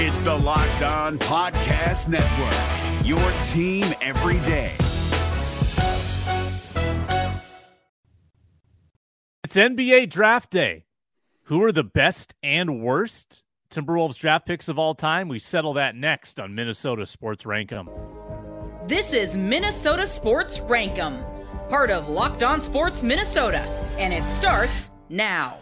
It's 0.00 0.20
the 0.20 0.32
Locked 0.32 0.82
On 0.82 1.18
Podcast 1.18 2.06
Network, 2.06 3.04
your 3.04 3.18
team 3.48 3.84
every 4.00 4.38
day. 4.46 4.76
It's 9.42 9.56
NBA 9.56 10.08
draft 10.08 10.52
day. 10.52 10.84
Who 11.46 11.64
are 11.64 11.72
the 11.72 11.82
best 11.82 12.32
and 12.44 12.80
worst 12.80 13.42
Timberwolves 13.72 14.20
draft 14.20 14.46
picks 14.46 14.68
of 14.68 14.78
all 14.78 14.94
time? 14.94 15.26
We 15.26 15.40
settle 15.40 15.72
that 15.72 15.96
next 15.96 16.38
on 16.38 16.54
Minnesota 16.54 17.04
Sports 17.04 17.44
Rank 17.44 17.72
'Em. 17.72 17.88
This 18.86 19.12
is 19.12 19.36
Minnesota 19.36 20.06
Sports 20.06 20.60
Rank 20.60 20.96
'Em, 20.96 21.24
part 21.68 21.90
of 21.90 22.08
Locked 22.08 22.44
On 22.44 22.60
Sports 22.60 23.02
Minnesota, 23.02 23.62
and 23.98 24.14
it 24.14 24.22
starts 24.36 24.90
now. 25.08 25.58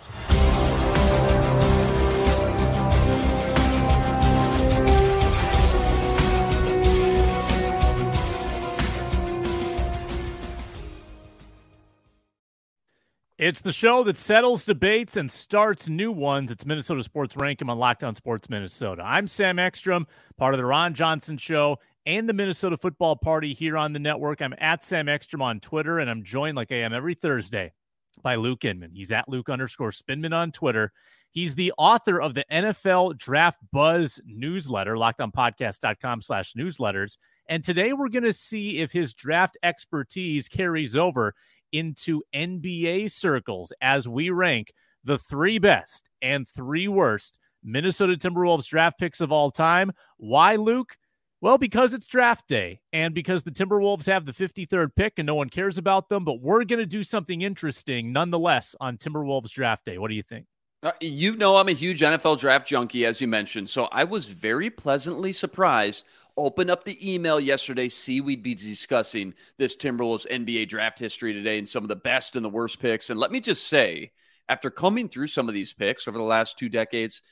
It's 13.39 13.61
the 13.61 13.73
show 13.73 14.03
that 14.05 14.17
settles 14.17 14.65
debates 14.65 15.15
and 15.15 15.31
starts 15.31 15.91
new 15.91 16.11
ones. 16.11 16.51
It's 16.51 16.65
Minnesota 16.65 17.03
Sports 17.03 17.37
Rank 17.37 17.61
'Em 17.61 17.69
on 17.69 17.79
Locked 17.79 18.03
On 18.03 18.15
Sports 18.15 18.49
Minnesota. 18.49 19.03
I'm 19.05 19.27
Sam 19.27 19.59
Ekstrom, 19.59 20.07
part 20.39 20.55
of 20.55 20.59
the 20.59 20.65
Ron 20.65 20.95
Johnson 20.95 21.37
Show 21.37 21.79
and 22.07 22.27
the 22.27 22.33
Minnesota 22.33 22.79
Football 22.79 23.17
Party 23.17 23.53
here 23.53 23.77
on 23.77 23.93
the 23.93 23.99
network. 23.99 24.41
I'm 24.41 24.55
at 24.57 24.87
Sam 24.87 25.07
Ekstrom 25.11 25.43
on 25.43 25.61
Twitter, 25.61 25.99
and 25.99 26.09
I'm 26.09 26.25
joined 26.25 26.57
like 26.57 26.73
I 26.73 26.77
am 26.77 26.95
every 26.95 27.15
Thursday 27.15 27.75
by 28.23 28.37
Luke 28.37 28.65
Inman. 28.65 28.93
He's 28.95 29.13
at 29.13 29.29
Luke 29.29 29.51
underscore 29.51 29.91
Spinman 29.91 30.33
on 30.33 30.51
Twitter. 30.51 30.91
He's 31.31 31.55
the 31.55 31.75
author 31.77 32.19
of 32.19 32.33
the 32.33 32.47
NFL 32.51 33.19
Draft 33.19 33.59
Buzz 33.71 34.19
newsletter, 34.25 34.95
lockedonpodcast.com 34.95 36.23
slash 36.23 36.55
newsletters. 36.55 37.19
And 37.51 37.63
today 37.63 37.93
we're 37.93 38.09
going 38.09 38.25
to 38.25 38.33
see 38.33 38.79
if 38.79 38.93
his 38.93 39.13
draft 39.13 39.59
expertise 39.63 40.49
carries 40.49 40.97
over 40.97 41.35
into 41.77 42.23
NBA 42.35 43.11
circles 43.11 43.73
as 43.81 44.09
we 44.09 44.31
rank 44.31 44.73
the 45.05 45.19
three 45.19 45.59
best 45.59 46.09
and 46.23 46.49
three 46.49 46.89
worst 46.89 47.39
Minnesota 47.63 48.15
Timberwolves 48.15 48.67
draft 48.67 48.99
picks 48.99 49.21
of 49.21 49.33
all 49.33 49.51
time. 49.51 49.93
Why, 50.19 50.57
Luke? 50.57 50.97
Well, 51.41 51.59
because 51.59 51.93
it's 51.93 52.07
draft 52.07 52.49
day 52.49 52.81
and 52.93 53.15
because 53.15 53.43
the 53.43 53.51
Timberwolves 53.51 54.07
have 54.07 54.25
the 54.25 54.33
53rd 54.33 54.89
pick 54.97 55.15
and 55.19 55.27
no 55.27 55.35
one 55.35 55.51
cares 55.51 55.77
about 55.77 56.09
them, 56.09 56.25
but 56.25 56.41
we're 56.41 56.65
going 56.65 56.79
to 56.79 56.87
do 56.87 57.05
something 57.05 57.43
interesting 57.43 58.13
nonetheless 58.13 58.75
on 58.81 58.97
Timberwolves 58.97 59.51
draft 59.51 59.85
day. 59.85 59.99
What 59.99 60.09
do 60.09 60.15
you 60.15 60.23
think? 60.23 60.47
Uh, 60.83 60.93
you 61.01 61.37
know, 61.37 61.57
I'm 61.57 61.69
a 61.69 61.73
huge 61.73 62.01
NFL 62.01 62.39
draft 62.39 62.67
junkie, 62.67 63.05
as 63.05 63.21
you 63.21 63.29
mentioned. 63.29 63.69
So 63.69 63.85
I 63.85 64.05
was 64.05 64.27
very 64.27 64.71
pleasantly 64.71 65.33
surprised 65.33 66.07
open 66.37 66.71
up 66.71 66.85
the 66.85 67.15
email 67.15 67.41
yesterday, 67.41 67.89
see 67.89 68.21
we'd 68.21 68.43
be 68.43 68.55
discussing 68.55 69.35
this 69.59 69.77
Timberwolves 69.77 70.27
NBA 70.31 70.69
draft 70.69 70.99
history 70.99 71.33
today 71.33 71.59
and 71.59 71.69
some 71.69 71.85
of 71.85 71.89
the 71.89 71.97
best 71.97 72.37
and 72.37 72.45
the 72.45 72.51
worst 72.51 72.79
picks. 72.79 73.11
And 73.11 73.19
let 73.19 73.31
me 73.31 73.41
just 73.41 73.69
say, 73.69 74.13
after 74.49 74.71
coming 74.71 75.09
through 75.09 75.29
some 75.29 75.49
of 75.49 75.55
these 75.55 75.73
picks 75.73 76.07
over 76.07 76.19
the 76.19 76.25
last 76.25 76.59
two 76.59 76.69
decades, 76.69 77.23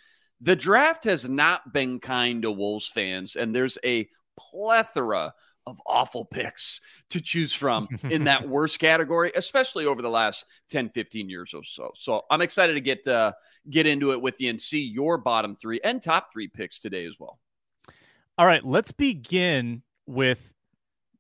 the 0.41 0.57
draft 0.57 1.05
has 1.05 1.29
not 1.29 1.73
been 1.73 2.01
kind 2.01 2.43
to 2.43 2.51
Wolves 2.51 2.87
fans, 2.89 3.37
and 3.37 3.55
there's 3.55 3.79
a 3.85 4.09
plethora 4.37 5.33
of 5.67 5.81
awful 5.87 6.25
picks 6.25 6.81
to 7.11 7.21
choose 7.21 7.55
from 7.55 7.89
in 8.11 8.25
that 8.25 8.47
worst 8.49 8.79
category, 8.79 9.33
especially 9.35 9.87
over 9.87 10.03
the 10.03 10.11
last 10.11 10.45
10, 10.71 10.91
15 10.91 11.31
years 11.31 11.55
or 11.55 11.65
so. 11.65 11.91
So 11.95 12.23
I'm 12.31 12.43
excited 12.43 12.75
to 12.75 12.81
get 12.81 13.07
uh, 13.07 13.33
get 13.71 13.87
into 13.87 14.13
it 14.13 14.21
with 14.21 14.41
you 14.41 14.51
and 14.51 14.61
see 14.61 14.83
your 14.83 15.19
bottom 15.19 15.57
three 15.57 15.81
and 15.83 16.03
top 16.03 16.33
three 16.33 16.49
picks 16.49 16.81
today 16.81 17.07
as 17.07 17.17
well. 17.19 17.39
All 18.37 18.47
right, 18.47 18.65
let's 18.65 18.91
begin 18.91 19.83
with 20.09 20.53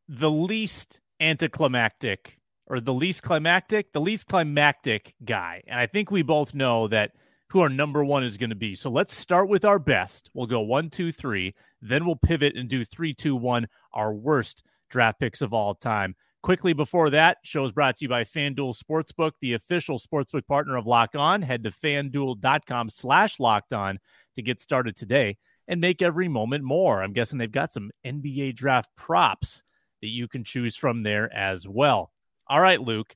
the 0.08 0.30
least 0.30 1.00
anticlimactic 1.20 2.40
or 2.66 2.80
the 2.80 2.92
least 2.92 3.22
climactic, 3.22 3.92
the 3.92 4.00
least 4.00 4.26
climactic 4.26 5.14
guy. 5.24 5.62
And 5.68 5.78
I 5.78 5.86
think 5.86 6.10
we 6.10 6.22
both 6.22 6.54
know 6.54 6.88
that 6.88 7.12
who 7.50 7.60
our 7.60 7.68
number 7.68 8.04
one 8.04 8.24
is 8.24 8.36
going 8.36 8.50
to 8.50 8.56
be. 8.56 8.74
So 8.74 8.90
let's 8.90 9.14
start 9.14 9.48
with 9.48 9.64
our 9.64 9.78
best. 9.78 10.28
We'll 10.34 10.48
go 10.48 10.62
one, 10.62 10.90
two, 10.90 11.12
three. 11.12 11.54
Then 11.80 12.04
we'll 12.04 12.16
pivot 12.16 12.56
and 12.56 12.68
do 12.68 12.84
three, 12.84 13.14
two, 13.14 13.36
one, 13.36 13.68
our 13.92 14.12
worst 14.12 14.64
draft 14.90 15.20
picks 15.20 15.40
of 15.40 15.52
all 15.52 15.76
time. 15.76 16.16
Quickly 16.42 16.72
before 16.72 17.10
that, 17.10 17.36
show 17.44 17.64
is 17.64 17.70
brought 17.70 17.94
to 17.96 18.06
you 18.06 18.08
by 18.08 18.24
FanDuel 18.24 18.76
Sportsbook, 18.76 19.32
the 19.40 19.52
official 19.52 20.00
sportsbook 20.00 20.48
partner 20.48 20.76
of 20.76 20.84
Lock 20.84 21.10
On. 21.14 21.42
Head 21.42 21.62
to 21.62 21.70
fanduel.com 21.70 22.88
slash 22.88 23.38
locked 23.38 23.72
on 23.72 24.00
to 24.34 24.42
get 24.42 24.60
started 24.60 24.96
today 24.96 25.38
and 25.68 25.80
make 25.80 26.02
every 26.02 26.28
moment 26.28 26.64
more. 26.64 27.02
I'm 27.02 27.12
guessing 27.12 27.38
they've 27.38 27.50
got 27.50 27.72
some 27.72 27.90
NBA 28.06 28.56
draft 28.56 28.90
props 28.96 29.62
that 30.02 30.08
you 30.08 30.28
can 30.28 30.44
choose 30.44 30.76
from 30.76 31.02
there 31.02 31.32
as 31.34 31.66
well. 31.66 32.12
All 32.48 32.60
right, 32.60 32.80
Luke, 32.80 33.14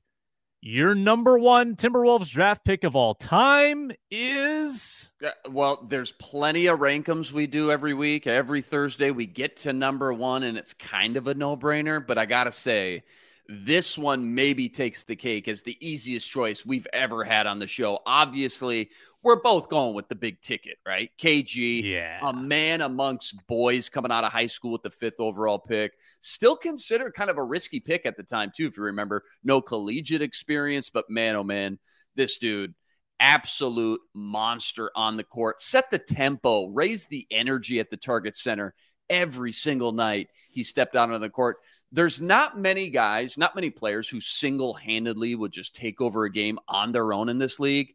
your 0.61 0.93
number 0.93 1.39
one 1.39 1.75
Timberwolves 1.75 2.29
draft 2.29 2.65
pick 2.65 2.83
of 2.83 2.95
all 2.95 3.15
time 3.15 3.91
is. 4.11 5.11
Well, 5.49 5.85
there's 5.87 6.11
plenty 6.11 6.65
of 6.67 6.79
rankums 6.79 7.31
we 7.31 7.47
do 7.47 7.71
every 7.71 7.93
week. 7.93 8.27
Every 8.27 8.61
Thursday, 8.61 9.11
we 9.11 9.25
get 9.25 9.57
to 9.57 9.71
number 9.71 10.11
one, 10.11 10.43
and 10.43 10.57
it's 10.57 10.73
kind 10.73 11.15
of 11.15 11.27
a 11.27 11.33
no 11.33 11.55
brainer. 11.55 12.05
But 12.05 12.17
I 12.17 12.25
got 12.25 12.45
to 12.45 12.51
say, 12.51 13.03
this 13.51 13.97
one 13.97 14.35
maybe 14.35 14.69
takes 14.69 15.03
the 15.03 15.15
cake 15.15 15.47
as 15.47 15.63
the 15.63 15.75
easiest 15.79 16.29
choice 16.29 16.63
we've 16.63 16.85
ever 16.93 17.23
had 17.23 17.47
on 17.47 17.57
the 17.57 17.65
show. 17.65 17.97
Obviously, 18.05 18.91
we're 19.23 19.41
both 19.41 19.69
going 19.69 19.95
with 19.95 20.07
the 20.07 20.13
big 20.13 20.39
ticket, 20.39 20.77
right? 20.87 21.09
KG, 21.17 21.81
yeah. 21.83 22.19
a 22.21 22.31
man 22.31 22.81
amongst 22.81 23.35
boys 23.47 23.89
coming 23.89 24.11
out 24.11 24.23
of 24.23 24.31
high 24.31 24.45
school 24.45 24.71
with 24.71 24.83
the 24.83 24.91
fifth 24.91 25.19
overall 25.19 25.57
pick. 25.57 25.93
Still 26.21 26.55
considered 26.55 27.15
kind 27.15 27.31
of 27.31 27.39
a 27.39 27.43
risky 27.43 27.79
pick 27.79 28.05
at 28.05 28.17
the 28.17 28.23
time, 28.23 28.51
too, 28.55 28.67
if 28.67 28.77
you 28.77 28.83
remember. 28.83 29.23
No 29.43 29.61
collegiate 29.61 30.21
experience, 30.21 30.91
but 30.91 31.09
man, 31.09 31.35
oh 31.35 31.43
man, 31.43 31.79
this 32.15 32.37
dude, 32.37 32.75
absolute 33.19 33.99
monster 34.13 34.91
on 34.95 35.17
the 35.17 35.23
court. 35.23 35.59
Set 35.59 35.89
the 35.89 35.97
tempo, 35.97 36.67
raised 36.67 37.09
the 37.09 37.25
energy 37.31 37.79
at 37.79 37.89
the 37.89 37.97
target 37.97 38.37
center 38.37 38.75
every 39.09 39.51
single 39.51 39.91
night 39.91 40.29
he 40.51 40.63
stepped 40.63 40.95
out 40.95 41.11
on 41.11 41.19
the 41.19 41.29
court 41.29 41.57
there's 41.91 42.21
not 42.21 42.59
many 42.59 42.89
guys, 42.89 43.37
not 43.37 43.55
many 43.55 43.69
players 43.69 44.07
who 44.07 44.21
single 44.21 44.73
handedly 44.73 45.35
would 45.35 45.51
just 45.51 45.75
take 45.75 46.01
over 46.01 46.25
a 46.25 46.31
game 46.31 46.59
on 46.67 46.91
their 46.91 47.13
own 47.13 47.29
in 47.29 47.39
this 47.39 47.59
league. 47.59 47.93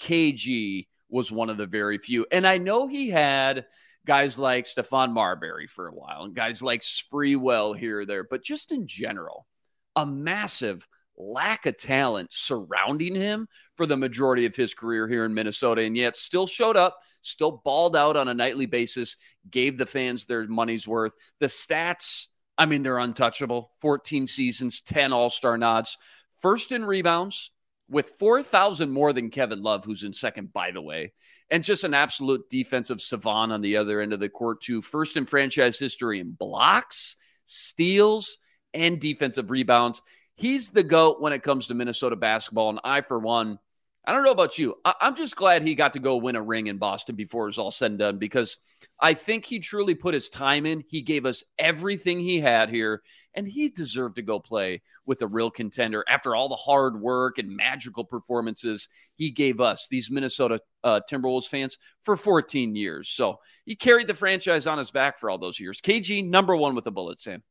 KG 0.00 0.86
was 1.08 1.30
one 1.30 1.50
of 1.50 1.56
the 1.56 1.66
very 1.66 1.98
few. 1.98 2.26
And 2.32 2.46
I 2.46 2.58
know 2.58 2.88
he 2.88 3.08
had 3.08 3.66
guys 4.04 4.38
like 4.38 4.64
Stephon 4.64 5.12
Marbury 5.12 5.66
for 5.66 5.88
a 5.88 5.94
while 5.94 6.22
and 6.24 6.34
guys 6.34 6.62
like 6.62 6.80
Sprewell 6.80 7.76
here 7.76 8.00
or 8.00 8.06
there, 8.06 8.24
but 8.24 8.42
just 8.42 8.72
in 8.72 8.86
general, 8.86 9.46
a 9.94 10.04
massive 10.04 10.86
lack 11.18 11.66
of 11.66 11.78
talent 11.78 12.28
surrounding 12.32 13.14
him 13.14 13.48
for 13.76 13.86
the 13.86 13.96
majority 13.96 14.44
of 14.44 14.54
his 14.54 14.74
career 14.74 15.08
here 15.08 15.24
in 15.24 15.32
Minnesota, 15.32 15.82
and 15.82 15.96
yet 15.96 16.16
still 16.16 16.46
showed 16.46 16.76
up, 16.76 16.98
still 17.22 17.62
balled 17.64 17.96
out 17.96 18.16
on 18.16 18.28
a 18.28 18.34
nightly 18.34 18.66
basis, 18.66 19.16
gave 19.50 19.78
the 19.78 19.86
fans 19.86 20.26
their 20.26 20.46
money's 20.46 20.86
worth. 20.86 21.14
The 21.40 21.46
stats 21.46 22.26
I 22.58 22.66
mean, 22.66 22.82
they're 22.82 22.98
untouchable. 22.98 23.70
14 23.80 24.26
seasons, 24.26 24.80
10 24.80 25.12
All 25.12 25.30
Star 25.30 25.58
nods, 25.58 25.98
first 26.40 26.72
in 26.72 26.84
rebounds 26.84 27.50
with 27.88 28.10
4,000 28.18 28.90
more 28.90 29.12
than 29.12 29.30
Kevin 29.30 29.62
Love, 29.62 29.84
who's 29.84 30.02
in 30.04 30.12
second, 30.12 30.52
by 30.52 30.70
the 30.72 30.82
way, 30.82 31.12
and 31.50 31.62
just 31.62 31.84
an 31.84 31.94
absolute 31.94 32.48
defensive 32.50 33.00
savant 33.00 33.52
on 33.52 33.60
the 33.60 33.76
other 33.76 34.00
end 34.00 34.12
of 34.12 34.20
the 34.20 34.28
court, 34.28 34.60
too. 34.60 34.82
First 34.82 35.16
in 35.16 35.26
franchise 35.26 35.78
history 35.78 36.18
in 36.18 36.32
blocks, 36.32 37.16
steals, 37.44 38.38
and 38.74 39.00
defensive 39.00 39.50
rebounds. 39.50 40.02
He's 40.34 40.70
the 40.70 40.82
GOAT 40.82 41.20
when 41.20 41.32
it 41.32 41.42
comes 41.42 41.68
to 41.68 41.74
Minnesota 41.74 42.16
basketball. 42.16 42.70
And 42.70 42.80
I, 42.84 43.00
for 43.00 43.18
one, 43.18 43.58
I 44.04 44.12
don't 44.12 44.24
know 44.24 44.32
about 44.32 44.58
you. 44.58 44.76
I- 44.84 44.94
am 45.00 45.16
just 45.16 45.36
glad 45.36 45.62
he 45.62 45.74
got 45.74 45.94
to 45.94 45.98
go 45.98 46.16
win 46.16 46.36
a 46.36 46.42
ring 46.42 46.66
in 46.66 46.78
Boston 46.78 47.16
before 47.16 47.44
it 47.44 47.48
was 47.48 47.58
all 47.58 47.70
said 47.70 47.92
and 47.92 47.98
done 47.98 48.18
because 48.18 48.58
I 48.98 49.12
think 49.14 49.44
he 49.44 49.58
truly 49.58 49.94
put 49.94 50.14
his 50.14 50.28
time 50.28 50.64
in. 50.64 50.82
He 50.88 51.02
gave 51.02 51.26
us 51.26 51.44
everything 51.58 52.18
he 52.18 52.40
had 52.40 52.70
here, 52.70 53.02
and 53.34 53.46
he 53.46 53.68
deserved 53.68 54.16
to 54.16 54.22
go 54.22 54.40
play 54.40 54.82
with 55.04 55.20
a 55.20 55.26
real 55.26 55.50
contender 55.50 56.04
after 56.08 56.34
all 56.34 56.48
the 56.48 56.56
hard 56.56 57.00
work 57.00 57.38
and 57.38 57.54
magical 57.54 58.04
performances 58.04 58.88
he 59.14 59.30
gave 59.30 59.60
us, 59.60 59.88
these 59.88 60.10
Minnesota 60.10 60.60
uh, 60.82 61.00
Timberwolves 61.10 61.48
fans, 61.48 61.76
for 62.04 62.16
14 62.16 62.74
years. 62.74 63.08
So 63.08 63.40
he 63.66 63.76
carried 63.76 64.06
the 64.06 64.14
franchise 64.14 64.66
on 64.66 64.78
his 64.78 64.90
back 64.90 65.18
for 65.18 65.28
all 65.28 65.38
those 65.38 65.60
years. 65.60 65.80
KG, 65.80 66.26
number 66.26 66.56
one 66.56 66.74
with 66.74 66.86
a 66.86 66.90
bullet, 66.90 67.20
Sam. 67.20 67.42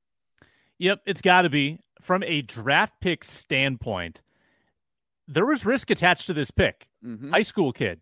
Yep, 0.80 1.02
it's 1.06 1.22
got 1.22 1.44
to 1.44 1.50
be. 1.50 1.80
From 2.02 2.24
a 2.24 2.42
draft 2.42 2.94
pick 3.02 3.24
standpoint, 3.24 4.22
there 5.28 5.46
was 5.46 5.66
risk 5.66 5.90
attached 5.90 6.28
to 6.28 6.34
this 6.34 6.52
pick. 6.52 6.88
Mm-hmm. 7.04 7.32
High 7.32 7.42
school 7.42 7.72
kid, 7.72 8.02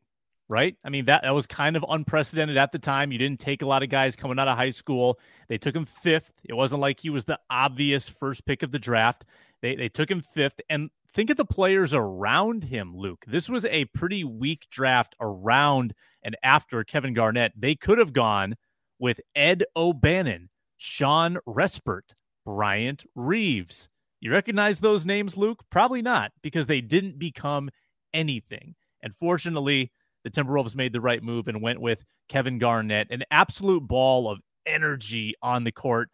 right? 0.50 0.76
I 0.84 0.90
mean, 0.90 1.06
that, 1.06 1.24
that 1.24 1.34
was 1.34 1.48
kind 1.48 1.76
of 1.76 1.86
unprecedented 1.88 2.58
at 2.58 2.72
the 2.72 2.80
time. 2.80 3.12
You 3.12 3.18
didn't 3.18 3.40
take 3.40 3.62
a 3.62 3.66
lot 3.66 3.84
of 3.84 3.90
guys 3.90 4.16
coming 4.16 4.40
out 4.40 4.48
of 4.48 4.58
high 4.58 4.70
school. 4.70 5.20
They 5.48 5.58
took 5.58 5.76
him 5.76 5.86
fifth. 5.86 6.34
It 6.44 6.54
wasn't 6.54 6.82
like 6.82 7.00
he 7.00 7.10
was 7.10 7.26
the 7.26 7.40
obvious 7.50 8.10
first 8.10 8.46
pick 8.46 8.64
of 8.64 8.72
the 8.72 8.80
draft. 8.80 9.26
They, 9.62 9.76
they 9.76 9.90
took 9.90 10.12
him 10.12 10.22
fifth. 10.22 10.60
And 10.70 10.90
think 11.14 11.30
of 11.30 11.38
the 11.38 11.46
players 11.46 11.94
around 11.94 12.66
him, 12.66 12.96
Luke. 12.96 13.24
This 13.28 13.50
was 13.50 13.66
a 13.66 13.86
pretty 13.86 14.24
weak 14.24 14.68
draft 14.70 15.16
around 15.22 15.94
and 16.24 16.36
after 16.44 16.84
Kevin 16.84 17.14
Garnett. 17.14 17.54
They 17.56 17.76
could 17.76 17.98
have 17.98 18.14
gone 18.14 18.56
with 19.00 19.22
Ed 19.36 19.64
O'Bannon, 19.76 20.50
Shawn 20.78 21.38
Respert, 21.48 22.14
Bryant 22.46 23.06
Reeves. 23.16 23.90
You 24.20 24.32
recognize 24.32 24.80
those 24.80 25.06
names, 25.06 25.36
Luke? 25.36 25.64
Probably 25.70 26.02
not, 26.02 26.32
because 26.42 26.68
they 26.68 26.80
didn't 26.80 27.20
become 27.20 27.70
anything. 28.14 28.76
And 29.02 29.14
fortunately, 29.14 29.92
the 30.24 30.30
Timberwolves 30.30 30.76
made 30.76 30.94
the 30.94 31.02
right 31.02 31.22
move 31.22 31.48
and 31.48 31.62
went 31.62 31.82
with 31.82 32.04
Kevin 32.30 32.60
Garnett, 32.60 33.08
an 33.12 33.24
absolute 33.32 33.88
ball 33.88 34.30
of 34.30 34.40
energy 34.66 35.36
on 35.42 35.64
the 35.64 35.72
court. 35.72 36.10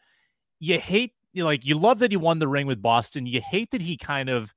You 0.59 0.79
hate, 0.79 1.13
you 1.33 1.45
like, 1.45 1.65
you 1.65 1.77
love 1.77 1.99
that 1.99 2.11
he 2.11 2.17
won 2.17 2.39
the 2.39 2.47
ring 2.47 2.67
with 2.67 2.81
Boston. 2.81 3.25
You 3.25 3.41
hate 3.41 3.71
that 3.71 3.81
he 3.81 3.97
kind 3.97 4.29
of 4.29 4.53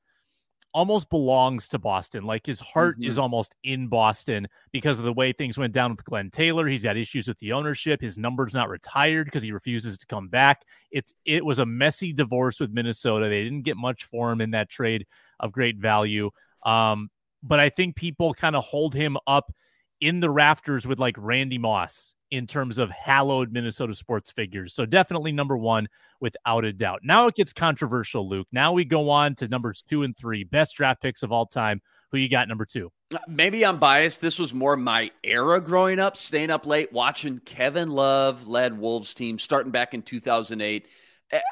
almost 0.74 1.10
belongs 1.10 1.68
to 1.68 1.78
Boston. 1.78 2.24
Like 2.24 2.46
his 2.46 2.60
heart 2.60 2.96
mm-hmm. 2.96 3.08
is 3.08 3.18
almost 3.18 3.54
in 3.62 3.88
Boston 3.88 4.48
because 4.72 4.98
of 4.98 5.04
the 5.04 5.12
way 5.12 5.32
things 5.32 5.58
went 5.58 5.72
down 5.72 5.90
with 5.90 6.04
Glen 6.04 6.30
Taylor. 6.30 6.66
He's 6.66 6.82
got 6.82 6.96
issues 6.96 7.28
with 7.28 7.38
the 7.38 7.52
ownership. 7.52 8.00
His 8.00 8.18
number's 8.18 8.54
not 8.54 8.68
retired 8.68 9.26
because 9.26 9.42
he 9.42 9.52
refuses 9.52 9.98
to 9.98 10.06
come 10.06 10.28
back. 10.28 10.62
It's 10.90 11.12
it 11.24 11.44
was 11.44 11.58
a 11.58 11.66
messy 11.66 12.12
divorce 12.12 12.58
with 12.58 12.72
Minnesota. 12.72 13.28
They 13.28 13.44
didn't 13.44 13.62
get 13.62 13.76
much 13.76 14.04
for 14.04 14.32
him 14.32 14.40
in 14.40 14.52
that 14.52 14.70
trade 14.70 15.06
of 15.40 15.52
great 15.52 15.76
value. 15.76 16.30
Um, 16.64 17.10
but 17.42 17.60
I 17.60 17.68
think 17.68 17.96
people 17.96 18.34
kind 18.34 18.56
of 18.56 18.64
hold 18.64 18.94
him 18.94 19.16
up 19.26 19.52
in 20.00 20.20
the 20.20 20.30
rafters 20.30 20.86
with 20.86 20.98
like 20.98 21.14
Randy 21.18 21.58
Moss 21.58 22.14
in 22.32 22.46
terms 22.46 22.78
of 22.78 22.90
hallowed 22.90 23.52
Minnesota 23.52 23.94
sports 23.94 24.30
figures. 24.30 24.74
So 24.74 24.86
definitely 24.86 25.32
number 25.32 25.56
one 25.56 25.86
without 26.18 26.64
a 26.64 26.72
doubt. 26.72 27.00
Now 27.04 27.26
it 27.26 27.34
gets 27.34 27.52
controversial, 27.52 28.26
Luke. 28.26 28.48
Now 28.50 28.72
we 28.72 28.86
go 28.86 29.10
on 29.10 29.34
to 29.36 29.48
numbers 29.48 29.84
two 29.86 30.02
and 30.02 30.16
three, 30.16 30.42
best 30.42 30.74
draft 30.76 31.02
picks 31.02 31.22
of 31.22 31.30
all 31.30 31.46
time. 31.46 31.82
Who 32.10 32.18
you 32.18 32.28
got 32.28 32.48
number 32.48 32.64
two? 32.64 32.90
Uh, 33.14 33.18
maybe 33.28 33.64
I'm 33.64 33.78
biased. 33.78 34.20
This 34.20 34.38
was 34.38 34.52
more 34.52 34.76
my 34.76 35.10
era 35.22 35.60
growing 35.60 35.98
up, 35.98 36.16
staying 36.16 36.50
up 36.50 36.66
late, 36.66 36.92
watching 36.92 37.38
Kevin 37.38 37.90
Love 37.90 38.46
led 38.46 38.78
Wolves 38.78 39.14
team 39.14 39.38
starting 39.38 39.72
back 39.72 39.94
in 39.94 40.02
2008. 40.02 40.86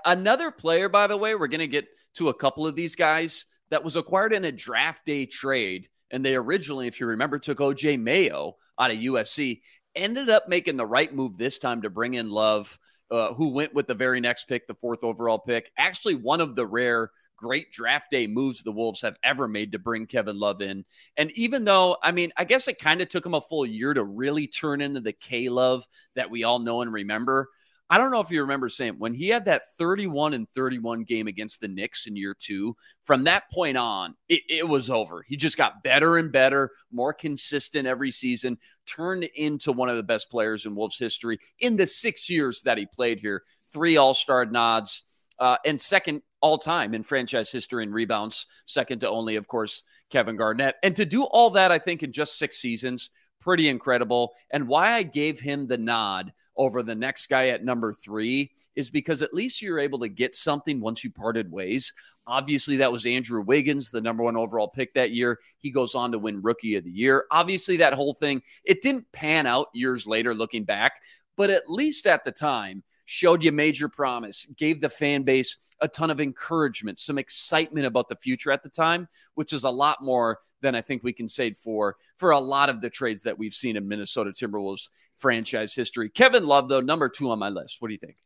Another 0.05 0.51
player, 0.51 0.89
by 0.89 1.07
the 1.07 1.17
way, 1.17 1.35
we're 1.35 1.47
going 1.47 1.61
to 1.61 1.67
get 1.67 1.89
to 2.15 2.29
a 2.29 2.35
couple 2.35 2.67
of 2.67 2.75
these 2.75 2.97
guys 2.97 3.47
that 3.71 3.85
was 3.85 3.97
acquired 3.97 4.33
in 4.33 4.45
a 4.45 4.53
draft 4.53 5.05
day 5.05 5.27
trade. 5.27 5.89
And 6.11 6.25
they 6.25 6.35
originally, 6.35 6.87
if 6.87 6.99
you 7.01 7.07
remember, 7.07 7.39
took 7.39 7.59
OJ 7.59 8.01
Mayo 8.01 8.57
out 8.79 8.91
of 8.91 8.99
USC, 8.99 9.61
ended 9.95 10.29
up 10.29 10.49
making 10.49 10.77
the 10.77 10.87
right 10.87 11.13
move 11.13 11.37
this 11.37 11.59
time 11.59 11.83
to 11.83 11.91
bring 11.91 12.15
in 12.15 12.31
Love, 12.31 12.79
uh, 13.11 13.33
who 13.35 13.49
went 13.51 13.75
with 13.75 13.87
the 13.87 13.95
very 13.95 14.21
next 14.21 14.45
pick, 14.45 14.67
the 14.67 14.75
fourth 14.75 15.05
overall 15.05 15.39
pick. 15.39 15.71
Actually, 15.79 16.17
one 16.17 16.41
of 16.41 16.57
the 16.57 16.67
rare 16.67 17.11
great 17.41 17.73
draft 17.73 18.11
day 18.11 18.27
moves 18.27 18.63
the 18.63 18.73
Wolves 18.73 19.01
have 19.01 19.17
ever 19.25 19.49
made 19.49 19.73
to 19.73 19.79
bring 19.79 20.07
Kevin 20.07 20.39
Love 20.39 20.61
in. 20.61 20.85
And 21.17 21.31
even 21.33 21.65
though, 21.65 21.97
I 22.03 22.13
mean, 22.13 22.33
I 22.37 22.45
guess 22.45 22.69
it 22.69 22.79
kind 22.79 23.01
of 23.01 23.09
took 23.09 23.25
him 23.25 23.35
a 23.35 23.41
full 23.41 23.65
year 23.65 23.95
to 23.95 24.05
really 24.05 24.47
turn 24.47 24.81
into 24.81 25.01
the 25.01 25.13
K 25.13 25.49
Love 25.49 25.87
that 26.15 26.31
we 26.31 26.45
all 26.45 26.59
know 26.59 26.83
and 26.83 26.93
remember. 26.93 27.49
I 27.93 27.99
don't 27.99 28.13
know 28.13 28.21
if 28.21 28.31
you 28.31 28.41
remember 28.41 28.69
saying 28.69 28.95
when 28.99 29.15
he 29.15 29.29
had 29.29 29.45
that 29.47 29.63
31 29.77 30.35
and 30.35 30.49
31 30.51 31.03
game 31.03 31.27
against 31.27 31.61
the 31.61 31.67
Knicks 31.67 32.07
in 32.07 32.15
year 32.15 32.37
two, 32.39 32.77
from 33.05 33.25
that 33.25 33.51
point 33.53 33.77
on, 33.77 34.15
it, 34.29 34.43
it, 34.49 34.69
was 34.69 34.91
over. 34.91 35.25
He 35.27 35.37
just 35.37 35.57
got 35.57 35.83
better 35.83 36.17
and 36.17 36.31
better, 36.31 36.71
more 36.93 37.13
consistent 37.13 37.89
every 37.89 38.13
season, 38.13 38.59
turned 38.87 39.25
into 39.35 39.73
one 39.73 39.89
of 39.89 39.97
the 39.97 40.05
best 40.05 40.31
players 40.31 40.67
in 40.67 40.77
Wolves 40.77 40.99
history 40.99 41.41
in 41.59 41.77
the 41.77 41.87
six 41.87 42.31
years 42.31 42.63
that 42.63 42.79
he 42.79 42.87
played 42.87 43.19
here. 43.19 43.43
Three 43.73 43.97
All 43.97 44.15
Star 44.15 44.47
nods, 44.47 45.03
uh, 45.41 45.57
and 45.65 45.81
second 45.81 46.23
all 46.41 46.59
time 46.59 46.95
in 46.95 47.03
franchise 47.03 47.51
history 47.51 47.83
in 47.83 47.93
rebounds, 47.93 48.47
second 48.67 49.01
to 49.01 49.09
only, 49.09 49.35
of 49.35 49.49
course, 49.49 49.83
Kevin 50.11 50.37
Garnett. 50.37 50.77
And 50.85 50.95
to 50.95 51.05
do 51.05 51.25
all 51.25 51.51
that, 51.51 51.73
I 51.73 51.79
think, 51.79 52.05
in 52.05 52.13
just 52.13 52.39
six 52.39 52.59
seasons, 52.59 53.11
pretty 53.41 53.69
incredible. 53.69 54.33
And 54.51 54.69
why 54.69 54.93
I 54.93 55.03
gave 55.03 55.41
him 55.41 55.67
the 55.67 55.79
nod 55.79 56.33
over 56.61 56.83
the 56.83 56.95
next 56.95 57.29
guy 57.29 57.49
at 57.49 57.65
number 57.65 57.95
three 57.95 58.51
is 58.77 58.91
because 58.91 59.23
at 59.23 59.33
least 59.33 59.63
you're 59.63 59.79
able 59.79 59.99
to 59.99 60.09
get 60.09 60.35
something 60.35 60.79
once 60.79 61.03
you 61.03 61.11
parted 61.11 61.51
ways. 61.51 61.95
Obviously, 62.27 62.77
that 62.77 62.93
was 62.93 63.07
Andrew 63.07 63.41
Wiggins, 63.41 63.89
the 63.89 64.03
number 64.03 64.23
one 64.23 64.37
overall 64.37 64.69
pick 64.69 64.93
that 64.93 65.11
year. 65.11 65.39
He 65.57 65.71
goes 65.71 65.95
on 65.95 66.13
to 66.13 66.19
win 66.19 66.43
Rookie 66.43 66.77
of 66.77 66.85
the 66.85 66.91
Year. 66.91 67.25
Obviously, 67.31 67.79
that 67.79 67.95
whole 67.95 68.13
thing, 68.13 68.43
it 68.63 68.83
didn't 68.83 69.11
pan 69.11 69.47
out 69.47 69.69
years 69.73 70.07
later 70.07 70.35
looking 70.35 70.65
back, 70.65 71.01
but 71.35 71.49
at 71.49 71.71
least 71.71 72.07
at 72.07 72.27
the 72.27 72.31
time, 72.31 72.83
showed 73.07 73.43
you 73.43 73.53
major 73.53 73.89
promise, 73.89 74.47
gave 74.59 74.83
the 74.83 74.91
fan 74.91 75.23
base 75.23 75.57
a 75.81 75.89
ton 75.89 76.11
of 76.11 76.21
encouragement, 76.21 76.99
some 76.99 77.17
excitement 77.17 77.87
about 77.87 78.11
the 78.11 78.17
future 78.17 78.53
at 78.53 78.63
the 78.63 78.69
time, 78.69 79.09
which 79.35 79.55
is 79.55 79.65
a 79.65 79.71
lot 79.71 80.03
more 80.03 80.41
than 80.61 80.75
I 80.75 80.83
think 80.83 81.03
we 81.03 81.15
can 81.15 81.27
say 81.27 81.55
for 81.55 81.97
for 82.19 82.33
a 82.33 82.39
lot 82.39 82.69
of 82.69 82.83
the 82.83 82.91
trades 82.91 83.23
that 83.23 83.39
we've 83.39 83.55
seen 83.55 83.79
in 83.79 83.89
Minnesota 83.89 84.31
Timberwolves 84.31 84.91
franchise 85.21 85.75
history. 85.75 86.09
Kevin 86.09 86.47
Love, 86.47 86.69
though, 86.69 86.81
number 86.81 87.09
two 87.09 87.31
on 87.31 87.39
my 87.39 87.49
list. 87.49 87.77
What 87.81 87.89
do 87.89 87.95
you 87.95 87.99
think? 87.99 88.17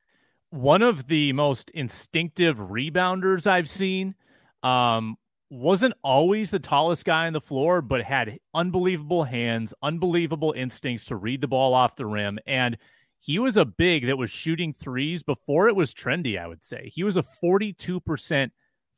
One 0.50 0.82
of 0.82 1.08
the 1.08 1.32
most 1.32 1.70
instinctive 1.70 2.58
rebounders 2.58 3.46
I've 3.46 3.68
seen. 3.68 4.14
Um, 4.62 5.16
wasn't 5.50 5.94
always 6.02 6.50
the 6.50 6.58
tallest 6.58 7.04
guy 7.04 7.26
on 7.26 7.32
the 7.32 7.40
floor, 7.40 7.80
but 7.80 8.02
had 8.02 8.38
unbelievable 8.54 9.24
hands, 9.24 9.74
unbelievable 9.82 10.52
instincts 10.56 11.04
to 11.06 11.16
read 11.16 11.40
the 11.40 11.48
ball 11.48 11.74
off 11.74 11.96
the 11.96 12.06
rim, 12.06 12.38
and 12.46 12.76
he 13.18 13.38
was 13.38 13.56
a 13.56 13.64
big 13.64 14.06
that 14.06 14.18
was 14.18 14.30
shooting 14.30 14.72
threes 14.72 15.22
before 15.22 15.68
it 15.68 15.76
was 15.76 15.94
trendy, 15.94 16.38
I 16.38 16.46
would 16.46 16.62
say. 16.62 16.90
He 16.92 17.04
was 17.04 17.16
a 17.16 17.24
42% 17.42 18.50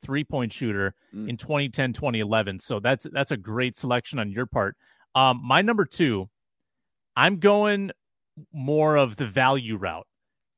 three-point 0.03 0.51
shooter 0.51 0.95
mm. 1.15 1.29
in 1.29 1.37
2010, 1.37 1.93
2011. 1.93 2.59
So 2.59 2.79
that's 2.79 3.07
that's 3.11 3.31
a 3.31 3.37
great 3.37 3.77
selection 3.77 4.19
on 4.19 4.29
your 4.29 4.45
part. 4.45 4.75
Um, 5.15 5.39
my 5.43 5.61
number 5.61 5.85
2, 5.85 6.29
I'm 7.17 7.39
going 7.39 7.91
more 8.53 8.95
of 8.95 9.15
the 9.15 9.25
value 9.25 9.75
route. 9.75 10.07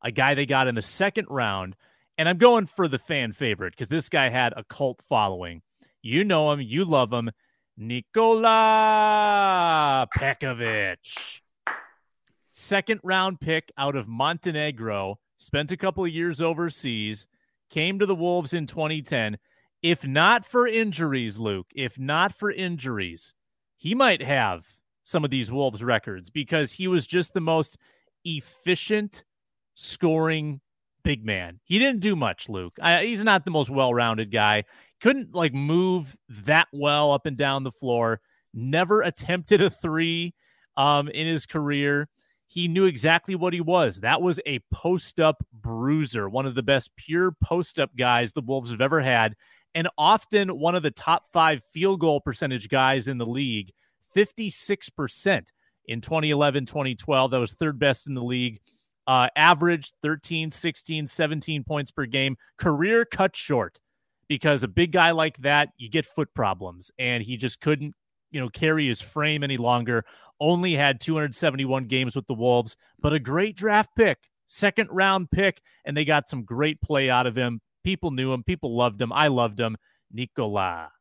A 0.04 0.12
guy 0.12 0.36
they 0.36 0.46
got 0.46 0.68
in 0.68 0.76
the 0.76 0.82
second 0.82 1.28
round, 1.30 1.76
and 2.18 2.28
I'm 2.30 2.38
going 2.38 2.66
for 2.66 2.88
the 2.88 3.00
fan 3.00 3.32
favorite 3.32 3.72
because 3.72 3.88
this 3.88 4.10
guy 4.10 4.30
had 4.30 4.54
a 4.56 4.64
cult 4.66 5.02
following. 5.08 5.62
You 6.02 6.24
know 6.24 6.52
him, 6.52 6.62
you 6.62 6.84
love 6.86 7.12
him. 7.14 7.32
Nikola 7.78 8.50
Pekovic 10.18 11.40
second 12.60 13.00
round 13.04 13.40
pick 13.40 13.72
out 13.78 13.96
of 13.96 14.08
Montenegro, 14.08 15.18
spent 15.38 15.72
a 15.72 15.78
couple 15.78 16.04
of 16.04 16.12
years 16.12 16.42
overseas, 16.42 17.26
came 17.70 18.00
to 18.00 18.06
the 18.06 18.16
Wolves 18.16 18.54
in 18.54 18.68
2010. 18.68 19.38
If 19.82 20.06
not 20.06 20.46
for 20.46 20.68
injuries, 20.68 21.38
Luke, 21.38 21.68
if 21.74 21.98
not 21.98 22.34
for 22.34 22.52
injuries, 22.52 23.34
he 23.78 23.96
might 23.96 24.22
have 24.22 24.66
some 25.10 25.24
of 25.24 25.30
these 25.30 25.52
Wolves 25.52 25.84
records 25.84 26.30
because 26.30 26.72
he 26.72 26.88
was 26.88 27.08
just 27.08 27.34
the 27.34 27.42
most 27.42 27.78
efficient 28.26 29.24
scoring 29.76 30.62
big 31.04 31.26
man. 31.26 31.60
He 31.64 31.80
didn't 31.80 32.02
do 32.02 32.16
much, 32.16 32.50
Luke. 32.50 32.78
I, 32.82 33.06
he's 33.06 33.24
not 33.24 33.46
the 33.46 33.52
most 33.52 33.70
well 33.70 33.94
rounded 33.94 34.32
guy. 34.32 34.66
Couldn't 35.02 35.34
like 35.34 35.54
move 35.54 36.16
that 36.46 36.68
well 36.74 37.12
up 37.12 37.26
and 37.26 37.38
down 37.38 37.64
the 37.64 37.72
floor. 37.72 38.22
Never 38.54 39.02
attempted 39.02 39.62
a 39.62 39.70
three 39.70 40.34
um, 40.78 41.08
in 41.08 41.28
his 41.28 41.46
career 41.46 42.10
he 42.50 42.68
knew 42.68 42.86
exactly 42.86 43.36
what 43.36 43.54
he 43.54 43.62
was. 43.62 44.02
That 44.02 44.24
was 44.24 44.40
a 44.46 44.60
post 44.74 45.20
up 45.20 45.46
bruiser, 45.54 46.28
one 46.28 46.48
of 46.48 46.56
the 46.56 46.64
best 46.64 46.90
pure 46.96 47.32
post 47.44 47.80
up 47.80 47.96
guys 47.96 48.34
the 48.34 48.42
Wolves 48.42 48.72
have 48.72 48.82
ever 48.82 49.02
had, 49.02 49.36
and 49.76 49.88
often 50.00 50.60
one 50.60 50.74
of 50.74 50.82
the 50.82 50.92
top 50.92 51.32
five 51.32 51.62
field 51.72 52.00
goal 52.00 52.20
percentage 52.20 52.68
guys 52.68 53.08
in 53.08 53.20
the 53.20 53.26
league 53.26 53.72
56% 54.16 55.48
in 55.86 56.02
2011 56.02 56.66
2012. 56.66 57.32
That 57.32 57.38
was 57.38 57.54
third 57.54 57.80
best 57.80 58.08
in 58.08 58.14
the 58.14 58.24
league. 58.24 58.60
Uh, 59.08 59.28
average 59.36 59.92
13, 60.04 60.52
16, 60.52 61.08
17 61.08 61.64
points 61.64 61.92
per 61.92 62.06
game. 62.06 62.38
Career 62.58 63.06
cut 63.06 63.36
short 63.36 63.80
because 64.28 64.62
a 64.62 64.68
big 64.68 64.92
guy 64.92 65.12
like 65.12 65.38
that, 65.38 65.70
you 65.78 65.90
get 65.90 66.06
foot 66.06 66.32
problems, 66.36 66.92
and 67.00 67.24
he 67.24 67.38
just 67.38 67.60
couldn't 67.60 67.96
you 68.32 68.40
know 68.40 68.50
carry 68.50 68.88
his 68.88 69.02
frame 69.02 69.44
any 69.44 69.58
longer 69.58 70.06
only 70.40 70.74
had 70.76 71.02
271 71.02 71.86
games 71.86 72.16
with 72.16 72.28
the 72.28 72.34
Wolves, 72.34 72.76
but 73.00 73.14
a 73.14 73.20
great 73.20 73.56
draft 73.56 73.90
pick, 73.96 74.18
second 74.48 74.90
round 74.92 75.30
pick, 75.32 75.62
and 75.86 75.96
they 75.96 76.06
got 76.06 76.30
some 76.30 76.44
great 76.44 76.82
play 76.82 77.10
out 77.10 77.28
of 77.28 77.36
him. 77.36 77.60
People 77.84 78.12
knew 78.12 78.32
him, 78.34 78.44
people 78.44 78.76
loved 78.76 79.02
him. 79.02 79.12
I 79.12 79.28
loved 79.28 79.60
him. 79.60 79.78
Nikola. 80.12 80.92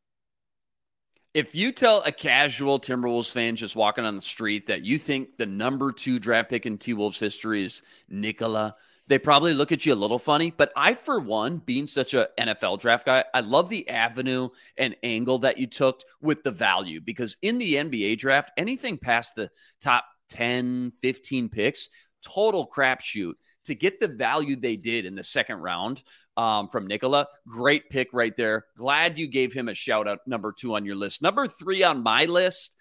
If 1.35 1.55
you 1.55 1.73
tell 1.73 2.03
a 2.03 2.13
casual 2.13 2.81
Timberwolves 2.81 3.31
fan 3.31 3.57
just 3.57 3.77
walking 3.77 4.05
on 4.05 4.17
the 4.17 4.23
street 4.23 4.67
that 4.69 4.85
you 4.85 4.99
think 4.99 5.37
the 5.37 5.47
number 5.47 5.93
two 5.93 6.19
draft 6.19 6.51
pick 6.51 6.67
in 6.67 6.79
T 6.79 6.95
Wolves 6.95 7.21
history 7.21 7.65
is 7.65 7.83
Nikola 8.09 8.75
they 9.09 9.19
probably 9.19 9.55
look 9.55 9.73
at 9.73 9.85
you 9.85 9.95
a 9.95 9.97
little 9.97 10.19
funny. 10.19 10.53
But 10.57 10.71
I, 10.77 10.95
for 10.95 11.19
one, 11.19 11.59
being 11.59 11.87
such 11.87 12.15
an 12.15 12.27
NFL 12.39 12.81
draft 12.81 13.07
guy, 13.07 13.25
I 13.35 13.41
love 13.41 13.69
the 13.69 13.89
avenue 13.89 14.51
and 14.77 14.95
angle 15.03 15.39
that 15.41 15.59
you 15.59 15.67
took 15.67 16.03
with 16.21 16.43
the 16.43 16.51
value 16.51 17.01
because 17.01 17.37
in 17.43 17.59
the 17.59 17.75
NBA 17.75 18.19
draft, 18.19 18.51
anything 18.57 18.99
past 18.99 19.35
the 19.35 19.51
top 19.81 20.05
10, 20.31 20.93
15 21.01 21.49
picks, 21.49 21.89
total 22.23 22.69
crapshoot 22.69 23.35
to 23.69 23.75
get 23.75 24.01
the 24.01 24.09
value 24.09 24.57
they 24.57 24.77
did 24.77 25.07
in 25.07 25.15
the 25.15 25.23
second 25.23 25.59
round 25.59 26.03
um, 26.37 26.69
from 26.69 26.87
Nikola. 26.87 27.27
Great 27.47 27.89
pick 27.89 28.09
right 28.13 28.37
there. 28.37 28.67
Glad 28.77 29.19
you 29.19 29.29
gave 29.29 29.53
him 29.53 29.69
a 29.69 29.75
shout 29.75 30.09
out, 30.09 30.19
number 30.27 30.53
two 30.53 30.75
on 30.75 30.85
your 30.85 30.97
list. 30.97 31.23
Number 31.23 31.47
three 31.47 31.83
on 31.83 32.03
my 32.03 32.25
list, 32.25 32.75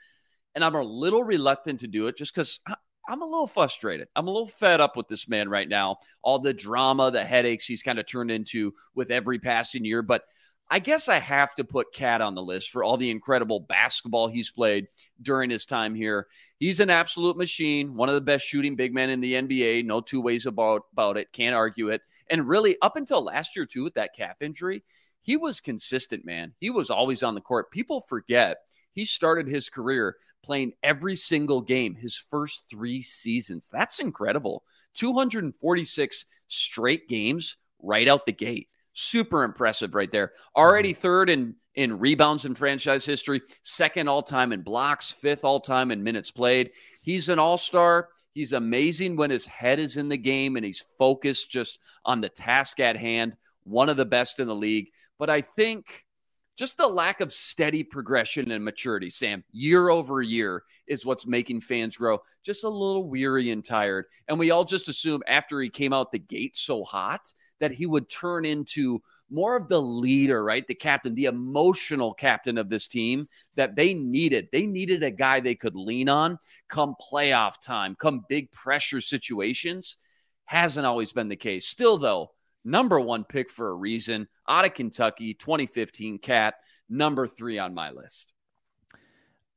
and 0.56 0.64
I'm 0.64 0.76
a 0.76 0.82
little 0.82 1.24
reluctant 1.24 1.82
to 1.82 1.88
do 1.88 2.08
it 2.08 2.18
just 2.18 2.34
because 2.34 2.60
I'm 3.08 3.22
a 3.22 3.26
little 3.26 3.48
frustrated. 3.48 4.08
I'm 4.16 4.28
a 4.28 4.32
little 4.32 4.48
fed 4.48 4.82
up 4.82 4.98
with 4.98 5.08
this 5.08 5.30
man 5.30 5.50
right 5.50 5.70
now. 5.70 5.98
All 6.24 6.40
the 6.40 6.54
drama, 6.54 7.12
the 7.12 7.24
headaches 7.24 7.66
he's 7.66 7.84
kind 7.84 8.00
of 8.00 8.06
turned 8.06 8.32
into 8.32 8.74
with 8.96 9.12
every 9.12 9.40
passing 9.40 9.86
year. 9.86 10.02
But 10.02 10.24
I 10.70 10.80
guess 10.80 11.08
I 11.08 11.20
have 11.20 11.56
to 11.56 11.64
put 11.64 11.94
KAT 11.94 12.20
on 12.20 12.36
the 12.36 12.44
list 12.44 12.72
for 12.72 12.84
all 12.84 12.98
the 12.98 13.10
incredible 13.10 13.62
basketball 13.62 14.28
he's 14.28 14.52
played 14.52 14.88
during 15.22 15.50
his 15.50 15.66
time 15.66 15.96
here. 15.96 16.28
He's 16.60 16.82
an 16.82 16.90
absolute 16.90 17.38
machine, 17.38 17.96
one 17.96 18.10
of 18.10 18.16
the 18.16 18.22
best 18.22 18.46
shooting 18.46 18.76
big 18.76 18.94
men 18.94 19.10
in 19.10 19.22
the 19.22 19.34
NBA. 19.34 19.86
No 19.86 20.02
two 20.02 20.20
ways 20.20 20.46
about, 20.46 20.84
about 20.92 21.16
it. 21.18 21.32
Can't 21.32 21.56
argue 21.56 21.90
it. 21.90 22.02
And 22.30 22.48
really, 22.48 22.76
up 22.82 22.98
until 22.98 23.24
last 23.24 23.56
year, 23.56 23.66
too, 23.66 23.84
with 23.84 23.94
that 23.94 24.14
calf 24.14 24.42
injury, 24.42 24.84
he 25.22 25.38
was 25.38 25.62
consistent, 25.62 26.26
man. 26.26 26.54
He 26.60 26.70
was 26.70 26.90
always 26.90 27.24
on 27.24 27.36
the 27.36 27.42
court. 27.42 27.72
People 27.72 28.06
forget 28.10 28.58
he 28.92 29.06
started 29.06 29.48
his 29.48 29.70
career 29.70 30.18
playing 30.44 30.74
every 30.82 31.16
single 31.16 31.62
game 31.62 31.96
his 31.96 32.18
first 32.18 32.64
three 32.70 33.02
seasons. 33.02 33.70
That's 33.72 34.00
incredible. 34.00 34.64
246 34.96 36.26
straight 36.48 37.08
games 37.08 37.58
right 37.82 38.08
out 38.08 38.26
the 38.26 38.32
gate. 38.32 38.70
Super 39.00 39.44
impressive 39.44 39.94
right 39.94 40.12
there. 40.12 40.32
Already 40.56 40.92
mm-hmm. 40.92 41.02
third 41.02 41.30
in 41.30 41.54
in 41.76 42.00
rebounds 42.00 42.46
in 42.46 42.56
franchise 42.56 43.06
history, 43.06 43.44
second 43.62 44.10
all 44.10 44.24
time 44.24 44.52
in 44.52 44.64
blocks, 44.64 45.12
fifth 45.12 45.44
all 45.44 45.60
time 45.60 45.92
in 45.92 46.02
minutes 46.02 46.32
played. 46.32 46.72
He's 47.04 47.30
an 47.30 47.38
all 47.38 47.60
star. 47.60 48.10
He's 48.34 48.54
amazing 48.54 49.16
when 49.16 49.30
his 49.30 49.46
head 49.46 49.78
is 49.78 49.98
in 49.98 50.10
the 50.10 50.18
game 50.18 50.56
and 50.56 50.66
he's 50.66 50.84
focused 50.98 51.52
just 51.52 51.78
on 52.06 52.22
the 52.22 52.30
task 52.30 52.80
at 52.80 52.98
hand. 52.98 53.36
One 53.66 53.90
of 53.90 53.98
the 53.98 54.06
best 54.06 54.40
in 54.40 54.48
the 54.48 54.56
league. 54.56 54.88
But 55.20 55.30
I 55.30 55.42
think 55.42 56.08
just 56.58 56.78
the 56.78 56.88
lack 56.88 57.22
of 57.22 57.32
steady 57.32 57.84
progression 57.84 58.50
and 58.50 58.66
maturity, 58.66 59.12
Sam, 59.12 59.44
year 59.52 59.90
over 59.90 60.24
year 60.24 60.64
is 60.88 61.06
what's 61.06 61.28
making 61.28 61.62
fans 61.62 61.98
grow 61.98 62.20
just 62.44 62.64
a 62.64 62.70
little 62.70 63.08
weary 63.08 63.52
and 63.52 63.64
tired. 63.64 64.06
And 64.28 64.40
we 64.40 64.50
all 64.50 64.66
just 64.66 64.90
assume 64.90 65.22
after 65.28 65.62
he 65.62 65.70
came 65.70 65.94
out 65.94 66.12
the 66.12 66.18
gate 66.18 66.58
so 66.58 66.84
hot 66.84 67.32
that 67.60 67.72
he 67.72 67.86
would 67.86 68.10
turn 68.10 68.46
into 68.46 69.02
more 69.30 69.58
of 69.58 69.68
the 69.68 69.82
leader, 69.82 70.44
right? 70.44 70.66
The 70.68 70.76
captain, 70.76 71.16
the 71.16 71.26
emotional 71.26 72.14
captain 72.14 72.58
of 72.58 72.70
this 72.70 72.88
team 72.88 73.28
that 73.56 73.76
they 73.76 73.94
needed. 73.94 74.48
They 74.52 74.66
needed 74.66 75.04
a 75.04 75.12
guy 75.12 75.40
they 75.40 75.56
could 75.56 75.76
lean 75.76 76.10
on 76.10 76.38
come 76.68 76.96
playoff 77.12 77.62
time, 77.62 77.96
come 77.96 78.26
big 78.30 78.52
pressure 78.52 79.02
situations. 79.02 79.98
Hasn't 80.46 80.86
always 80.86 81.12
been 81.12 81.28
the 81.28 81.36
case. 81.36 81.68
Still, 81.68 81.98
though, 81.98 82.32
number 82.64 83.00
one 83.00 83.26
pick 83.26 83.50
for 83.50 83.70
a 83.70 83.76
reason 83.76 84.28
out 84.48 84.66
of 84.66 84.74
Kentucky, 84.74 85.34
2015 85.34 86.20
Cat, 86.20 86.56
number 86.90 87.28
three 87.28 87.60
on 87.60 87.74
my 87.74 87.92
list. 87.92 88.34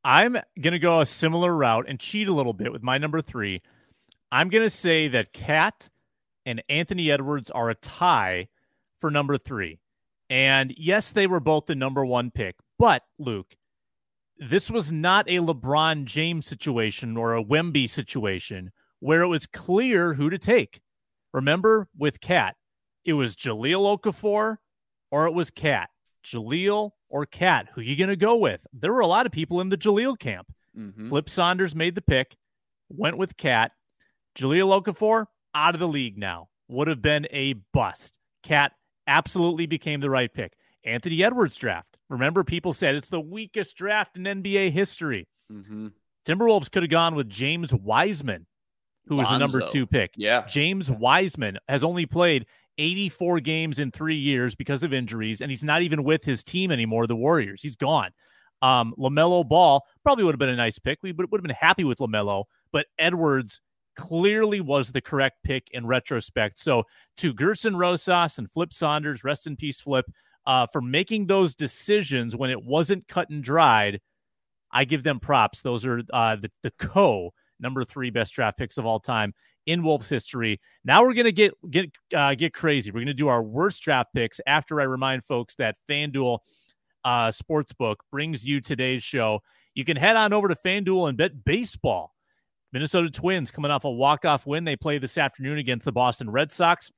I'm 0.02 0.32
going 0.60 0.72
to 0.72 0.78
go 0.78 1.00
a 1.00 1.06
similar 1.06 1.54
route 1.54 1.84
and 1.88 2.00
cheat 2.00 2.26
a 2.26 2.32
little 2.32 2.54
bit 2.54 2.72
with 2.72 2.82
my 2.82 2.98
number 2.98 3.20
three. 3.20 3.62
I'm 4.32 4.48
going 4.48 4.64
to 4.64 4.70
say 4.70 5.08
that 5.08 5.32
KAT 5.32 5.90
and 6.46 6.62
Anthony 6.68 7.10
Edwards 7.10 7.50
are 7.50 7.70
a 7.70 7.74
tie 7.74 8.48
for 8.98 9.10
number 9.10 9.38
three. 9.38 9.78
And 10.28 10.72
yes, 10.76 11.12
they 11.12 11.26
were 11.26 11.40
both 11.40 11.66
the 11.66 11.74
number 11.74 12.04
one 12.04 12.30
pick. 12.30 12.56
But, 12.78 13.02
Luke, 13.18 13.56
this 14.38 14.70
was 14.70 14.90
not 14.90 15.28
a 15.28 15.38
LeBron 15.38 16.04
James 16.04 16.46
situation 16.46 17.16
or 17.16 17.34
a 17.34 17.44
Wemby 17.44 17.88
situation 17.88 18.70
where 19.00 19.22
it 19.22 19.28
was 19.28 19.46
clear 19.46 20.14
who 20.14 20.30
to 20.30 20.38
take. 20.38 20.80
Remember 21.32 21.88
with 21.96 22.20
Cat, 22.20 22.56
it 23.04 23.12
was 23.14 23.36
Jahlil 23.36 23.98
Okafor 23.98 24.58
or 25.10 25.26
it 25.26 25.32
was 25.32 25.50
Cat. 25.50 25.90
Jahlil 26.24 26.92
or 27.08 27.26
Cat, 27.26 27.68
Who 27.74 27.80
you 27.80 27.96
going 27.96 28.08
to 28.08 28.16
go 28.16 28.36
with? 28.36 28.66
There 28.72 28.92
were 28.92 29.00
a 29.00 29.06
lot 29.06 29.26
of 29.26 29.32
people 29.32 29.60
in 29.60 29.68
the 29.68 29.76
Jahlil 29.76 30.18
camp. 30.18 30.52
Mm-hmm. 30.78 31.08
Flip 31.08 31.28
Saunders 31.28 31.74
made 31.74 31.94
the 31.94 32.02
pick, 32.02 32.36
went 32.88 33.16
with 33.16 33.36
Cat. 33.36 33.72
Jahlil 34.38 34.82
Okafor 34.82 35.26
out 35.54 35.74
of 35.74 35.80
the 35.80 35.88
league 35.88 36.18
now. 36.18 36.48
Would 36.68 36.88
have 36.88 37.02
been 37.02 37.26
a 37.30 37.54
bust. 37.72 38.18
KAT 38.42 38.72
absolutely 39.06 39.66
became 39.66 40.00
the 40.00 40.10
right 40.10 40.32
pick. 40.32 40.54
Anthony 40.84 41.22
Edwards 41.22 41.56
draft. 41.56 41.98
Remember, 42.08 42.44
people 42.44 42.72
said 42.72 42.94
it's 42.94 43.08
the 43.08 43.20
weakest 43.20 43.76
draft 43.76 44.16
in 44.16 44.24
NBA 44.24 44.70
history. 44.70 45.28
Mm-hmm. 45.52 45.88
Timberwolves 46.26 46.70
could 46.70 46.82
have 46.82 46.90
gone 46.90 47.14
with 47.14 47.28
James 47.28 47.74
Wiseman, 47.74 48.46
who 49.06 49.16
was 49.16 49.28
the 49.28 49.38
number 49.38 49.60
two 49.60 49.86
pick. 49.86 50.12
Yeah. 50.16 50.46
James 50.46 50.90
Wiseman 50.90 51.58
has 51.68 51.82
only 51.82 52.06
played 52.06 52.46
84 52.78 53.40
games 53.40 53.78
in 53.78 53.90
three 53.90 54.16
years 54.16 54.54
because 54.54 54.82
of 54.82 54.92
injuries, 54.92 55.40
and 55.40 55.50
he's 55.50 55.64
not 55.64 55.82
even 55.82 56.04
with 56.04 56.24
his 56.24 56.44
team 56.44 56.70
anymore, 56.70 57.06
the 57.06 57.16
Warriors. 57.16 57.62
He's 57.62 57.76
gone. 57.76 58.10
Um, 58.62 58.94
LaMelo 58.98 59.46
Ball 59.46 59.84
probably 60.02 60.24
would 60.24 60.34
have 60.34 60.38
been 60.38 60.50
a 60.50 60.56
nice 60.56 60.78
pick. 60.78 60.98
We 61.02 61.12
would 61.12 61.28
have 61.32 61.42
been 61.42 61.50
happy 61.50 61.84
with 61.84 61.98
LaMelo, 61.98 62.44
but 62.72 62.86
Edwards 62.98 63.60
clearly 63.96 64.60
was 64.60 64.90
the 64.90 65.00
correct 65.00 65.38
pick 65.44 65.68
in 65.72 65.86
retrospect. 65.86 66.58
So 66.58 66.84
to 67.18 67.34
Gersson 67.34 67.76
Rosas 67.76 68.38
and 68.38 68.50
Flip 68.50 68.72
Saunders, 68.72 69.24
rest 69.24 69.46
in 69.46 69.56
peace, 69.56 69.80
Flip, 69.80 70.06
uh, 70.46 70.66
for 70.72 70.80
making 70.80 71.26
those 71.26 71.54
decisions 71.54 72.34
when 72.34 72.50
it 72.50 72.62
wasn't 72.62 73.06
cut 73.08 73.30
and 73.30 73.42
dried. 73.42 74.00
I 74.72 74.84
give 74.84 75.02
them 75.02 75.20
props. 75.20 75.62
Those 75.62 75.84
are 75.84 76.02
uh, 76.12 76.36
the, 76.36 76.50
the 76.62 76.70
co 76.72 77.32
number 77.58 77.84
three 77.84 78.10
best 78.10 78.32
draft 78.32 78.56
picks 78.56 78.78
of 78.78 78.86
all 78.86 79.00
time 79.00 79.34
in 79.66 79.82
Wolves 79.82 80.08
history. 80.08 80.60
Now 80.84 81.02
we're 81.02 81.14
gonna 81.14 81.32
get 81.32 81.52
get 81.70 81.90
uh, 82.16 82.34
get 82.34 82.54
crazy. 82.54 82.90
We're 82.90 83.00
gonna 83.00 83.14
do 83.14 83.28
our 83.28 83.42
worst 83.42 83.82
draft 83.82 84.10
picks 84.14 84.40
after 84.46 84.80
I 84.80 84.84
remind 84.84 85.24
folks 85.24 85.54
that 85.56 85.76
FanDuel 85.88 86.38
uh, 87.04 87.28
Sportsbook 87.28 87.96
brings 88.10 88.44
you 88.44 88.60
today's 88.60 89.02
show. 89.02 89.40
You 89.74 89.84
can 89.84 89.96
head 89.96 90.16
on 90.16 90.32
over 90.32 90.48
to 90.48 90.56
FanDuel 90.56 91.08
and 91.08 91.18
bet 91.18 91.44
baseball. 91.44 92.14
Minnesota 92.72 93.10
Twins 93.10 93.50
coming 93.50 93.70
off 93.70 93.84
a 93.84 93.90
walk-off 93.90 94.46
win. 94.46 94.64
They 94.64 94.76
play 94.76 94.98
this 94.98 95.18
afternoon 95.18 95.58
against 95.58 95.84
the 95.84 95.92
Boston 95.92 96.30
Red 96.30 96.52
Sox. 96.52 96.90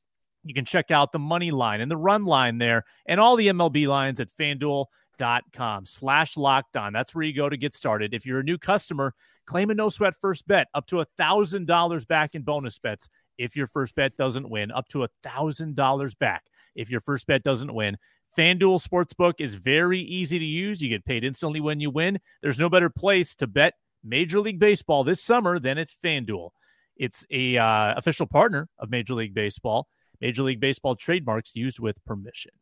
You 0.45 0.55
can 0.55 0.65
check 0.65 0.91
out 0.91 1.13
the 1.13 1.19
money 1.19 1.51
line 1.51 1.81
and 1.81 1.91
the 1.91 1.97
run 1.97 2.25
line 2.25 2.59
there 2.59 2.85
and 3.07 3.21
all 3.21 3.37
the 3.37 3.49
MLB 3.49 3.87
lines 3.87 4.21
at 4.21 4.29
fanduel.com 4.39 5.87
slash 5.87 6.37
locked 6.37 6.77
on. 6.77 6.93
That's 6.93 7.15
where 7.15 7.25
you 7.25 7.35
go 7.35 7.49
to 7.49 7.57
get 7.57 7.75
started. 7.75 8.13
If 8.13 8.27
you're 8.27 8.41
a 8.41 8.45
new 8.45 8.59
customer, 8.59 9.15
Claim 9.47 9.71
a 9.71 9.75
no 9.75 9.89
sweat 9.89 10.15
first 10.21 10.47
bet 10.47 10.69
up 10.75 10.87
to 10.87 11.01
a 11.01 11.07
$1,000 11.19 12.07
back 12.07 12.35
in 12.35 12.43
bonus 12.43 12.79
bets 12.79 13.09
if 13.39 13.57
your 13.57 13.67
first 13.67 13.95
bet 13.95 14.17
doesn't 14.17 14.49
win, 14.49 14.71
up 14.71 14.89
to 14.89 15.05
a 15.05 15.09
$1,000 15.25 16.19
back 16.19 16.45
if 16.77 16.91
your 16.91 17.01
first 17.01 17.27
bet 17.27 17.43
doesn't 17.43 17.75
win. 17.75 17.97
FanDuel 18.39 18.87
Sportsbook 18.87 19.35
is 19.41 19.55
very 19.55 20.01
easy 20.01 20.39
to 20.39 20.45
use. 20.45 20.81
You 20.81 20.89
get 20.89 21.05
paid 21.05 21.25
instantly 21.25 21.61
when 21.61 21.81
you 21.81 21.91
win. 21.91 22.19
There's 22.41 22.59
no 22.59 22.71
better 22.71 22.89
place 22.89 23.35
to 23.37 23.47
bet 23.47 23.75
Major 24.05 24.41
League 24.41 24.59
Baseball 24.59 25.05
this 25.05 25.23
summer 25.23 25.59
than 25.59 25.79
at 25.79 25.91
FanDuel. 26.05 26.51
It's 26.97 27.25
a 27.31 27.57
uh, 27.57 27.95
official 27.97 28.27
partner 28.27 28.69
of 28.79 28.91
Major 28.91 29.15
League 29.15 29.35
Baseball. 29.35 29.89
Major 30.21 30.43
League 30.43 30.61
Baseball 30.61 30.95
trademarks 30.95 31.57
used 31.57 31.81
with 31.81 32.05
permission. 32.05 32.53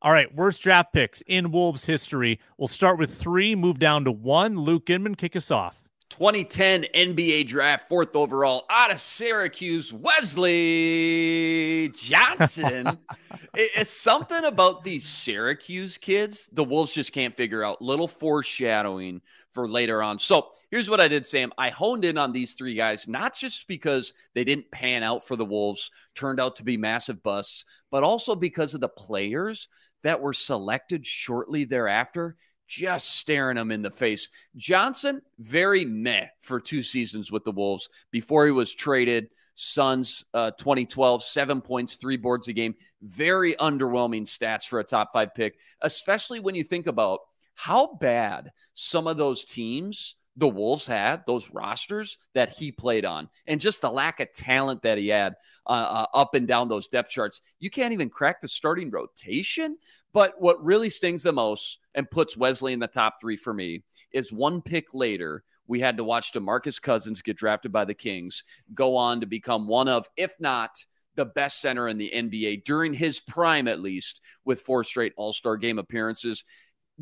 All 0.00 0.12
right, 0.12 0.32
worst 0.32 0.62
draft 0.62 0.92
picks 0.92 1.22
in 1.22 1.50
Wolves 1.50 1.84
history. 1.84 2.38
We'll 2.56 2.68
start 2.68 2.98
with 2.98 3.18
three, 3.18 3.56
move 3.56 3.80
down 3.80 4.04
to 4.04 4.12
one. 4.12 4.56
Luke 4.56 4.88
Inman, 4.88 5.16
kick 5.16 5.34
us 5.34 5.50
off. 5.50 5.87
2010 6.10 6.84
NBA 6.94 7.46
draft, 7.46 7.88
fourth 7.88 8.16
overall, 8.16 8.64
out 8.70 8.90
of 8.90 9.00
Syracuse, 9.00 9.92
Wesley 9.92 11.90
Johnson. 11.94 12.98
it's 13.54 13.92
something 13.92 14.44
about 14.44 14.84
these 14.84 15.06
Syracuse 15.06 15.98
kids 15.98 16.48
the 16.52 16.64
Wolves 16.64 16.92
just 16.92 17.12
can't 17.12 17.36
figure 17.36 17.62
out. 17.62 17.82
Little 17.82 18.08
foreshadowing 18.08 19.20
for 19.52 19.68
later 19.68 20.02
on. 20.02 20.18
So 20.18 20.48
here's 20.70 20.90
what 20.90 21.00
I 21.00 21.08
did, 21.08 21.26
Sam. 21.26 21.52
I 21.58 21.70
honed 21.70 22.04
in 22.04 22.18
on 22.18 22.32
these 22.32 22.54
three 22.54 22.74
guys, 22.74 23.06
not 23.06 23.34
just 23.34 23.68
because 23.68 24.12
they 24.34 24.44
didn't 24.44 24.70
pan 24.70 25.02
out 25.02 25.26
for 25.26 25.36
the 25.36 25.44
Wolves, 25.44 25.90
turned 26.14 26.40
out 26.40 26.56
to 26.56 26.64
be 26.64 26.76
massive 26.76 27.22
busts, 27.22 27.64
but 27.90 28.02
also 28.02 28.34
because 28.34 28.74
of 28.74 28.80
the 28.80 28.88
players 28.88 29.68
that 30.02 30.20
were 30.20 30.32
selected 30.32 31.06
shortly 31.06 31.64
thereafter 31.64 32.36
just 32.68 33.16
staring 33.16 33.56
him 33.56 33.72
in 33.72 33.82
the 33.82 33.90
face. 33.90 34.28
Johnson, 34.56 35.22
very 35.38 35.84
meh 35.84 36.26
for 36.38 36.60
two 36.60 36.82
seasons 36.82 37.32
with 37.32 37.42
the 37.44 37.50
Wolves 37.50 37.88
before 38.10 38.44
he 38.44 38.52
was 38.52 38.72
traded. 38.72 39.30
Suns, 39.54 40.24
uh, 40.34 40.52
2012, 40.52 41.24
seven 41.24 41.60
points, 41.60 41.96
three 41.96 42.16
boards 42.16 42.46
a 42.46 42.52
game. 42.52 42.74
Very 43.02 43.54
underwhelming 43.56 44.22
stats 44.22 44.68
for 44.68 44.78
a 44.78 44.84
top 44.84 45.12
five 45.12 45.34
pick, 45.34 45.58
especially 45.80 46.38
when 46.38 46.54
you 46.54 46.62
think 46.62 46.86
about 46.86 47.20
how 47.54 47.94
bad 47.94 48.52
some 48.74 49.08
of 49.08 49.16
those 49.16 49.44
teams 49.44 50.14
the 50.38 50.48
Wolves 50.48 50.86
had, 50.86 51.24
those 51.26 51.50
rosters 51.50 52.16
that 52.32 52.50
he 52.50 52.70
played 52.70 53.04
on, 53.04 53.28
and 53.48 53.60
just 53.60 53.80
the 53.80 53.90
lack 53.90 54.20
of 54.20 54.32
talent 54.32 54.82
that 54.82 54.96
he 54.96 55.08
had 55.08 55.34
uh, 55.66 55.70
uh, 55.70 56.06
up 56.14 56.36
and 56.36 56.46
down 56.46 56.68
those 56.68 56.86
depth 56.86 57.10
charts. 57.10 57.40
You 57.58 57.70
can't 57.70 57.92
even 57.92 58.08
crack 58.08 58.40
the 58.40 58.48
starting 58.48 58.90
rotation. 58.90 59.76
But 60.12 60.40
what 60.40 60.64
really 60.64 60.90
stings 60.90 61.22
the 61.22 61.32
most 61.32 61.78
and 61.94 62.10
puts 62.10 62.36
Wesley 62.36 62.72
in 62.72 62.78
the 62.78 62.86
top 62.86 63.20
three 63.20 63.36
for 63.36 63.52
me 63.52 63.82
is 64.12 64.32
one 64.32 64.62
pick 64.62 64.94
later. 64.94 65.42
We 65.66 65.80
had 65.80 65.98
to 65.98 66.04
watch 66.04 66.32
DeMarcus 66.32 66.80
Cousins 66.80 67.20
get 67.20 67.36
drafted 67.36 67.72
by 67.72 67.84
the 67.84 67.94
Kings, 67.94 68.44
go 68.74 68.96
on 68.96 69.20
to 69.20 69.26
become 69.26 69.68
one 69.68 69.88
of, 69.88 70.08
if 70.16 70.34
not 70.40 70.70
the 71.14 71.26
best 71.26 71.60
center 71.60 71.88
in 71.88 71.98
the 71.98 72.10
NBA 72.14 72.64
during 72.64 72.94
his 72.94 73.20
prime, 73.20 73.66
at 73.68 73.80
least, 73.80 74.20
with 74.44 74.62
four 74.62 74.84
straight 74.84 75.12
All 75.16 75.32
Star 75.32 75.56
game 75.56 75.78
appearances 75.78 76.44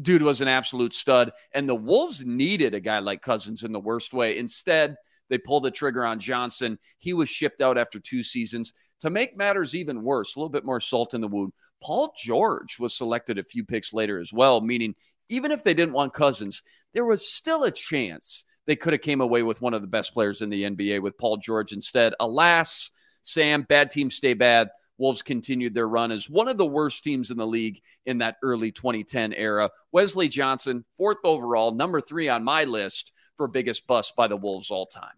dude 0.00 0.23
was 0.23 0.41
an 0.41 0.49
absolute 0.49 0.95
stud. 0.95 1.33
And 1.53 1.69
the 1.69 1.75
Wolves 1.75 2.25
needed 2.25 2.75
a 2.75 2.81
guy 2.81 2.99
like 2.99 3.23
Cousins 3.23 3.62
in 3.62 3.73
the 3.73 3.81
worst 3.81 4.12
way. 4.12 4.38
Instead, 4.38 4.97
they 5.29 5.38
pulled 5.38 5.65
the 5.65 5.71
trigger 5.71 6.05
on 6.05 6.21
Johnson. 6.21 6.79
He 6.99 7.12
was 7.12 7.29
shipped 7.29 7.61
out 7.61 7.79
after 7.79 7.99
two 7.99 8.23
seasons. 8.23 8.73
To 9.00 9.11
make 9.11 9.37
matters 9.37 9.75
even 9.75 10.03
worse, 10.03 10.35
a 10.35 10.38
little 10.38 10.50
bit 10.50 10.65
more 10.65 10.81
salt 10.81 11.15
in 11.15 11.21
the 11.21 11.29
wound, 11.29 11.53
Paul 11.83 12.15
George 12.17 12.79
was 12.79 12.97
selected 12.97 13.38
a 13.38 13.43
few 13.43 13.65
picks 13.65 13.93
later 13.93 14.19
as 14.19 14.33
well, 14.33 14.61
meaning 14.61 14.95
even 15.29 15.50
if 15.50 15.62
they 15.62 15.75
didn't 15.75 15.95
want 15.95 16.15
Cousins, 16.15 16.62
there 16.95 17.05
was 17.05 17.29
still 17.29 17.65
a 17.65 17.71
chance 17.71 18.45
they 18.67 18.76
could 18.76 18.93
have 18.93 19.03
came 19.03 19.21
away 19.21 19.43
with 19.43 19.61
one 19.61 19.75
of 19.75 19.81
the 19.81 19.87
best 19.87 20.12
players 20.12 20.43
in 20.43 20.50
the 20.50 20.62
NBA 20.62 21.03
with 21.03 21.19
Paul 21.19 21.37
George 21.37 21.73
instead. 21.73 22.15
Alas, 22.21 22.91
Sam, 23.23 23.62
bad 23.69 23.91
teams 23.91 24.15
stay 24.15 24.35
bad. 24.35 24.69
Wolves 24.99 25.23
continued 25.23 25.75
their 25.75 25.88
run 25.88 26.11
as 26.11 26.29
one 26.29 26.49
of 26.49 26.57
the 26.57 26.67
worst 26.67 27.05
teams 27.05 27.31
in 27.31 27.37
the 27.37 27.47
league 27.47 27.81
in 28.07 28.19
that 28.19 28.37
early 28.43 28.73
2010 28.73 29.33
era. 29.33 29.71
Wesley 29.93 30.29
Johnson, 30.29 30.85
fourth 30.97 31.19
overall, 31.25 31.73
number 31.73 32.00
three 32.00 32.29
on 32.29 32.45
my 32.45 32.65
list 32.65 33.12
for 33.37 33.47
biggest 33.47 33.87
bust 33.87 34.15
by 34.17 34.29
the 34.29 34.37
Wolves 34.37 34.71
all 34.71 34.87
time. 34.87 35.15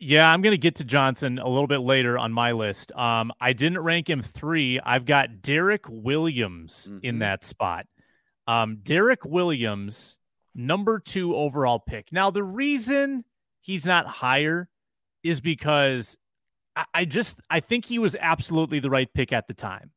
Yeah, 0.00 0.30
I'm 0.30 0.42
going 0.42 0.52
to 0.52 0.58
get 0.58 0.76
to 0.76 0.84
Johnson 0.84 1.38
a 1.38 1.48
little 1.48 1.68
bit 1.68 1.78
later 1.78 2.18
on 2.18 2.32
my 2.32 2.52
list. 2.52 2.92
Um, 2.92 3.32
I 3.40 3.52
didn't 3.52 3.78
rank 3.78 4.10
him 4.10 4.22
three. 4.22 4.80
I've 4.80 5.06
got 5.06 5.40
Derrick 5.40 5.84
Williams 5.88 6.88
mm-hmm. 6.90 6.98
in 7.02 7.18
that 7.20 7.44
spot. 7.44 7.86
Um, 8.46 8.80
Derrick 8.82 9.24
Williams, 9.24 10.18
number 10.54 10.98
two 10.98 11.34
overall 11.34 11.78
pick. 11.78 12.12
Now, 12.12 12.30
the 12.30 12.42
reason 12.42 13.24
he's 13.60 13.86
not 13.86 14.06
higher 14.06 14.68
is 15.22 15.40
because 15.40 16.18
I, 16.76 16.84
I 16.94 17.04
just 17.04 17.38
I 17.50 17.60
think 17.60 17.84
he 17.84 17.98
was 17.98 18.16
absolutely 18.18 18.80
the 18.80 18.90
right 18.90 19.12
pick 19.12 19.32
at 19.32 19.46
the 19.48 19.54
time. 19.54 19.90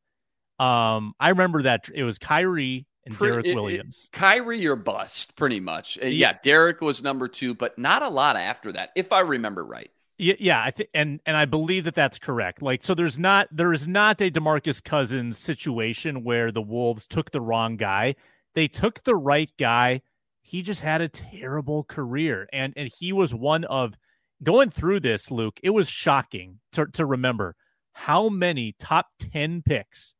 Um, 0.58 1.14
I 1.20 1.28
remember 1.28 1.62
that 1.62 1.88
it 1.94 2.02
was 2.02 2.18
Kyrie 2.18 2.86
and 3.06 3.18
Derrick 3.18 3.46
Williams. 3.46 4.08
It, 4.12 4.16
Kyrie 4.16 4.66
or 4.66 4.76
bust, 4.76 5.36
pretty 5.36 5.60
much. 5.60 5.96
Yeah. 5.98 6.08
yeah, 6.08 6.38
Derrick 6.42 6.80
was 6.80 7.02
number 7.02 7.28
two, 7.28 7.54
but 7.54 7.78
not 7.78 8.02
a 8.02 8.08
lot 8.08 8.36
after 8.36 8.72
that, 8.72 8.90
if 8.96 9.12
I 9.12 9.20
remember 9.20 9.64
right. 9.64 9.90
Yeah, 10.20 10.34
yeah, 10.40 10.62
I 10.62 10.72
think, 10.72 10.90
and 10.94 11.20
and 11.26 11.36
I 11.36 11.44
believe 11.44 11.84
that 11.84 11.94
that's 11.94 12.18
correct. 12.18 12.60
Like, 12.60 12.82
so 12.82 12.92
there's 12.94 13.20
not 13.20 13.48
there 13.52 13.72
is 13.72 13.86
not 13.86 14.20
a 14.20 14.30
Demarcus 14.30 14.82
Cousins 14.82 15.38
situation 15.38 16.24
where 16.24 16.50
the 16.50 16.60
Wolves 16.62 17.06
took 17.06 17.30
the 17.30 17.40
wrong 17.40 17.76
guy. 17.76 18.16
They 18.54 18.66
took 18.66 19.04
the 19.04 19.14
right 19.14 19.50
guy. 19.58 20.02
He 20.42 20.62
just 20.62 20.80
had 20.80 21.00
a 21.00 21.08
terrible 21.08 21.84
career, 21.84 22.48
and 22.52 22.72
and 22.76 22.88
he 22.88 23.12
was 23.12 23.32
one 23.32 23.62
of 23.64 23.94
going 24.42 24.70
through 24.70 25.00
this. 25.00 25.30
Luke, 25.30 25.58
it 25.62 25.70
was 25.70 25.88
shocking 25.88 26.60
to 26.72 26.86
to 26.86 27.06
remember 27.06 27.56
how 27.92 28.28
many 28.28 28.74
top 28.78 29.06
ten 29.18 29.62
picks 29.62 30.14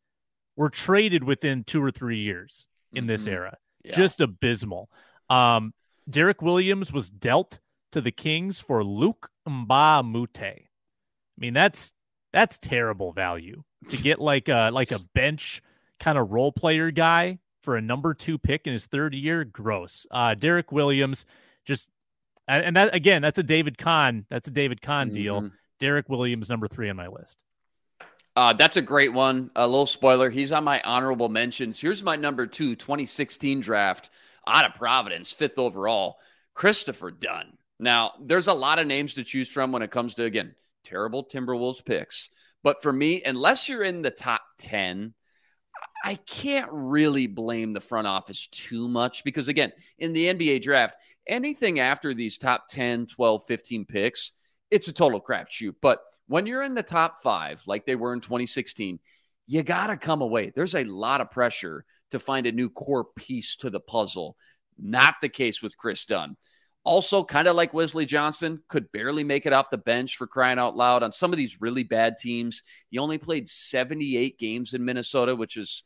were 0.56 0.70
traded 0.70 1.22
within 1.24 1.64
two 1.64 1.82
or 1.82 1.90
three 1.90 2.18
years 2.18 2.68
in 2.92 3.06
this 3.06 3.22
mm-hmm. 3.22 3.34
era. 3.34 3.58
Yeah. 3.84 3.94
Just 3.94 4.20
abysmal. 4.20 4.90
Um, 5.30 5.72
Derrick 6.08 6.42
Williams 6.42 6.92
was 6.92 7.10
dealt 7.10 7.58
to 7.92 8.00
the 8.00 8.10
Kings 8.10 8.58
for 8.58 8.82
Luc 8.82 9.30
Mbah 9.48 10.00
a 10.00 10.02
Moute. 10.02 10.40
I 10.40 10.66
mean, 11.36 11.54
that's 11.54 11.92
that's 12.32 12.58
terrible 12.58 13.12
value 13.12 13.62
to 13.88 13.96
get 14.02 14.20
like 14.20 14.48
a 14.48 14.70
like 14.72 14.90
a 14.90 14.98
bench 15.14 15.62
kind 16.00 16.18
of 16.18 16.30
role 16.30 16.52
player 16.52 16.90
guy 16.90 17.38
for 17.62 17.76
a 17.76 17.82
number 17.82 18.14
two 18.14 18.38
pick 18.38 18.66
in 18.66 18.72
his 18.72 18.86
third 18.86 19.14
year. 19.14 19.44
Gross. 19.44 20.06
Uh, 20.10 20.34
Derrick 20.34 20.72
Williams, 20.72 21.26
just 21.64 21.90
and 22.48 22.76
that 22.76 22.94
again, 22.94 23.22
that's 23.22 23.38
a 23.38 23.42
David 23.42 23.78
Kahn. 23.78 24.26
That's 24.30 24.48
a 24.48 24.50
David 24.50 24.82
Kahn 24.82 25.08
mm-hmm. 25.08 25.14
deal. 25.14 25.50
Derrick 25.78 26.08
Williams, 26.08 26.48
number 26.48 26.66
three 26.66 26.90
on 26.90 26.96
my 26.96 27.06
list. 27.06 27.38
Uh, 28.34 28.52
that's 28.52 28.76
a 28.76 28.82
great 28.82 29.12
one. 29.12 29.50
A 29.56 29.66
little 29.66 29.86
spoiler. 29.86 30.30
He's 30.30 30.52
on 30.52 30.64
my 30.64 30.80
honorable 30.82 31.28
mentions. 31.28 31.80
Here's 31.80 32.02
my 32.02 32.16
number 32.16 32.46
two 32.46 32.76
2016 32.76 33.60
draft 33.60 34.10
out 34.46 34.64
of 34.64 34.74
Providence, 34.74 35.32
fifth 35.32 35.58
overall, 35.58 36.18
Kristopher 36.54 37.18
Dunn. 37.18 37.58
Now, 37.80 38.12
there's 38.20 38.48
a 38.48 38.54
lot 38.54 38.78
of 38.78 38.86
names 38.86 39.14
to 39.14 39.24
choose 39.24 39.48
from 39.48 39.72
when 39.72 39.82
it 39.82 39.90
comes 39.90 40.14
to, 40.14 40.24
again, 40.24 40.54
terrible 40.84 41.24
Timberwolves 41.24 41.84
picks. 41.84 42.30
But 42.62 42.82
for 42.82 42.92
me, 42.92 43.22
unless 43.24 43.68
you're 43.68 43.84
in 43.84 44.02
the 44.02 44.10
top 44.10 44.42
10, 44.58 45.14
I 46.04 46.14
can't 46.14 46.68
really 46.72 47.26
blame 47.26 47.72
the 47.72 47.80
front 47.80 48.06
office 48.06 48.46
too 48.48 48.88
much 48.88 49.24
because, 49.24 49.48
again, 49.48 49.72
in 49.98 50.12
the 50.12 50.26
NBA 50.26 50.62
draft, 50.62 50.96
anything 51.28 51.80
after 51.80 52.14
these 52.14 52.38
top 52.38 52.68
10, 52.68 53.06
12, 53.06 53.44
15 53.46 53.84
picks, 53.84 54.32
it's 54.70 54.88
a 54.88 54.92
total 54.92 55.20
crapshoot. 55.20 55.74
But 55.80 56.00
when 56.26 56.46
you're 56.46 56.62
in 56.62 56.74
the 56.74 56.82
top 56.82 57.22
five, 57.22 57.62
like 57.66 57.86
they 57.86 57.96
were 57.96 58.12
in 58.12 58.20
2016, 58.20 58.98
you 59.46 59.62
got 59.62 59.86
to 59.88 59.96
come 59.96 60.20
away. 60.20 60.52
There's 60.54 60.74
a 60.74 60.84
lot 60.84 61.20
of 61.20 61.30
pressure 61.30 61.84
to 62.10 62.18
find 62.18 62.46
a 62.46 62.52
new 62.52 62.68
core 62.68 63.06
piece 63.16 63.56
to 63.56 63.70
the 63.70 63.80
puzzle. 63.80 64.36
Not 64.78 65.16
the 65.20 65.28
case 65.28 65.62
with 65.62 65.76
Kris 65.76 66.04
Dunn. 66.04 66.36
Also, 66.84 67.24
kind 67.24 67.48
of 67.48 67.56
like 67.56 67.74
Wesley 67.74 68.06
Johnson, 68.06 68.62
could 68.68 68.90
barely 68.92 69.24
make 69.24 69.46
it 69.46 69.52
off 69.52 69.70
the 69.70 69.78
bench 69.78 70.16
for 70.16 70.26
crying 70.26 70.58
out 70.58 70.76
loud 70.76 71.02
on 71.02 71.12
some 71.12 71.32
of 71.32 71.36
these 71.36 71.60
really 71.60 71.82
bad 71.82 72.16
teams. 72.18 72.62
He 72.90 72.98
only 72.98 73.18
played 73.18 73.48
78 73.48 74.38
games 74.38 74.74
in 74.74 74.84
Minnesota, 74.84 75.34
which 75.34 75.56
is, 75.56 75.82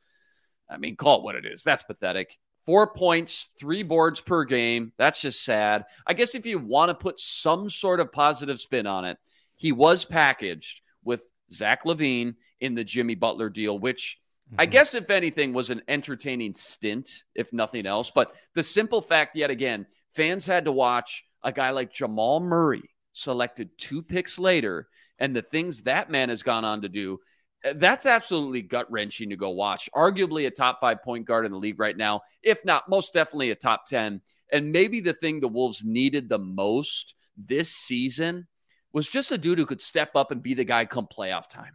I 0.70 0.76
mean, 0.76 0.96
call 0.96 1.18
it 1.18 1.24
what 1.24 1.34
it 1.34 1.46
is. 1.46 1.62
That's 1.62 1.82
pathetic. 1.82 2.38
Four 2.64 2.94
points, 2.94 3.48
three 3.58 3.82
boards 3.82 4.20
per 4.20 4.44
game. 4.44 4.92
That's 4.96 5.20
just 5.20 5.44
sad. 5.44 5.84
I 6.06 6.14
guess 6.14 6.34
if 6.34 6.46
you 6.46 6.58
want 6.58 6.90
to 6.90 6.94
put 6.94 7.18
some 7.18 7.68
sort 7.70 7.98
of 7.98 8.12
positive 8.12 8.60
spin 8.60 8.86
on 8.86 9.04
it, 9.04 9.18
he 9.56 9.72
was 9.72 10.04
packaged 10.04 10.80
with 11.04 11.28
Zach 11.52 11.84
LaVine 11.84 12.34
in 12.60 12.74
the 12.74 12.84
Jimmy 12.84 13.14
Butler 13.14 13.50
deal, 13.50 13.78
which 13.78 14.18
mm-hmm. 14.48 14.60
I 14.60 14.66
guess, 14.66 14.94
if 14.94 15.10
anything, 15.10 15.52
was 15.52 15.70
an 15.70 15.82
entertaining 15.88 16.54
stint, 16.54 17.24
if 17.34 17.52
nothing 17.52 17.86
else. 17.86 18.12
But 18.14 18.36
the 18.54 18.62
simple 18.62 19.02
fact, 19.02 19.36
yet 19.36 19.50
again, 19.50 19.86
fans 20.10 20.46
had 20.46 20.66
to 20.66 20.72
watch 20.72 21.24
a 21.42 21.52
guy 21.52 21.70
like 21.70 21.92
Jamal 21.92 22.40
Murray 22.40 22.82
selected 23.12 23.70
two 23.76 24.02
picks 24.02 24.38
later 24.38 24.88
and 25.18 25.36
the 25.36 25.42
things 25.42 25.82
that 25.82 26.10
man 26.10 26.28
has 26.28 26.42
gone 26.42 26.64
on 26.64 26.82
to 26.82 26.88
do. 26.88 27.18
Eh, 27.64 27.74
that's 27.76 28.06
absolutely 28.06 28.62
gut 28.62 28.90
wrenching 28.90 29.30
to 29.30 29.36
go 29.36 29.50
watch. 29.50 29.88
Arguably 29.94 30.46
a 30.46 30.50
top 30.50 30.80
five 30.80 31.02
point 31.02 31.26
guard 31.26 31.46
in 31.46 31.52
the 31.52 31.58
league 31.58 31.80
right 31.80 31.96
now, 31.96 32.22
if 32.42 32.64
not 32.64 32.88
most 32.88 33.12
definitely 33.12 33.50
a 33.50 33.54
top 33.54 33.86
10. 33.86 34.20
And 34.52 34.72
maybe 34.72 35.00
the 35.00 35.14
thing 35.14 35.40
the 35.40 35.48
Wolves 35.48 35.84
needed 35.84 36.28
the 36.28 36.38
most 36.38 37.14
this 37.36 37.70
season 37.70 38.46
was 38.92 39.08
just 39.08 39.32
a 39.32 39.38
dude 39.38 39.58
who 39.58 39.66
could 39.66 39.82
step 39.82 40.14
up 40.14 40.30
and 40.30 40.42
be 40.42 40.54
the 40.54 40.64
guy 40.64 40.84
come 40.84 41.06
playoff 41.06 41.48
time. 41.48 41.74